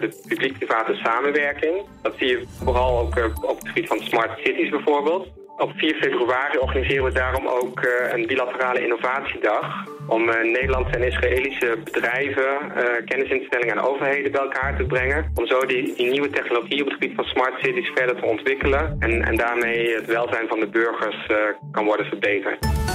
de 0.00 0.22
publiek-private 0.28 0.94
samenwerking. 0.94 1.82
Dat 2.02 2.14
zie 2.16 2.28
je 2.28 2.44
vooral 2.64 2.98
ook 2.98 3.30
op 3.42 3.58
het 3.58 3.68
gebied 3.68 3.88
van 3.88 4.00
smart 4.00 4.38
cities 4.38 4.68
bijvoorbeeld. 4.68 5.28
Op 5.58 5.72
4 5.76 5.94
februari 5.94 6.58
organiseren 6.58 7.04
we 7.04 7.12
daarom 7.12 7.46
ook 7.46 7.84
uh, 7.84 8.12
een 8.12 8.26
bilaterale 8.26 8.82
innovatiedag. 8.82 9.84
Om 10.06 10.28
uh, 10.28 10.34
Nederlandse 10.42 10.94
en 10.96 11.02
Israëlische 11.02 11.78
bedrijven, 11.84 12.72
uh, 12.76 12.82
kennisinstellingen 13.04 13.76
en 13.76 13.82
overheden 13.82 14.32
bij 14.32 14.40
elkaar 14.40 14.76
te 14.76 14.84
brengen. 14.84 15.30
Om 15.34 15.46
zo 15.46 15.60
die, 15.60 15.94
die, 15.94 16.10
nieuwe 16.10 16.30
technologie 16.30 16.80
op 16.80 16.88
het 16.88 16.98
gebied 16.98 17.14
van 17.14 17.24
smart 17.24 17.54
cities 17.62 17.90
verder 17.94 18.16
te 18.16 18.26
ontwikkelen. 18.26 18.96
En, 18.98 19.22
en 19.22 19.36
daarmee 19.36 19.94
het 19.94 20.06
welzijn 20.06 20.48
van 20.48 20.60
de 20.60 20.68
burgers 20.68 21.26
kan 21.70 21.84
worden 21.84 22.06
verbeterd. 22.06 22.85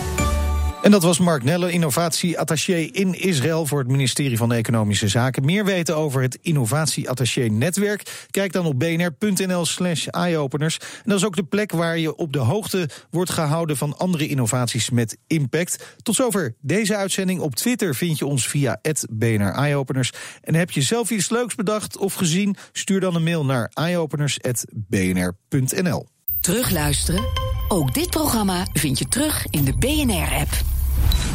En 0.82 0.92
dat 0.92 1.04
was 1.04 1.20
Mark 1.20 1.44
Nelle, 1.44 1.72
innovatieattaché 1.72 2.76
in 2.76 3.14
Israël 3.14 3.66
voor 3.66 3.80
het 3.80 3.88
ministerie 3.88 4.38
van 4.38 4.54
Economische 4.54 5.08
Zaken. 5.08 5.46
Meer 5.46 5.66
weten 5.66 5.96
over 5.96 6.22
het 6.22 6.38
innovatieattaché-netwerk? 6.42 8.28
Kijk 8.32 8.54
dan 8.54 8.66
op 8.66 8.80
bnr.nl/slash 8.80 10.08
eyeopeners. 10.08 10.78
En 10.78 10.86
dat 11.04 11.18
is 11.18 11.26
ook 11.26 11.36
de 11.36 11.44
plek 11.44 11.72
waar 11.72 11.98
je 11.98 12.16
op 12.16 12.34
de 12.34 12.40
hoogte 12.40 12.90
wordt 13.10 13.32
gehouden 13.32 13.78
van 13.78 13.98
andere 13.98 14.28
innovaties 14.28 14.90
met 14.90 15.18
impact. 15.28 15.96
Tot 16.02 16.16
zover 16.16 16.56
deze 16.62 16.96
uitzending. 16.96 17.40
Op 17.40 17.56
Twitter 17.56 17.96
vind 17.96 18.18
je 18.18 18.26
ons 18.26 18.48
via 18.48 18.82
BNR 19.10 19.52
Eyeopeners. 19.52 20.12
En 20.42 20.56
heb 20.56 20.72
je 20.72 20.82
zelf 20.82 21.10
iets 21.10 21.30
leuks 21.30 21.56
bedacht 21.56 21.98
of 21.98 22.14
gezien? 22.14 22.56
Stuur 22.72 23.00
dan 23.00 23.16
een 23.16 23.24
mail 23.24 23.46
naar 23.46 23.72
eyeopeners.bnr.nl. 23.74 26.08
Terugluisteren? 26.40 27.51
Ook 27.74 27.94
dit 27.94 28.10
programma 28.10 28.66
vind 28.74 29.00
je 29.00 29.08
terug 29.08 29.46
in 29.50 29.64
de 29.64 29.74
BNR-app. 29.74 30.50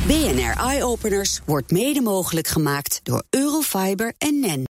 BNR 0.06 0.62
Eye 0.66 0.84
Openers 0.84 1.40
wordt 1.44 1.70
mede 1.70 2.00
mogelijk 2.00 2.46
gemaakt 2.46 3.00
door 3.02 3.22
Eurofiber 3.30 4.12
en 4.18 4.40
NEN. 4.40 4.64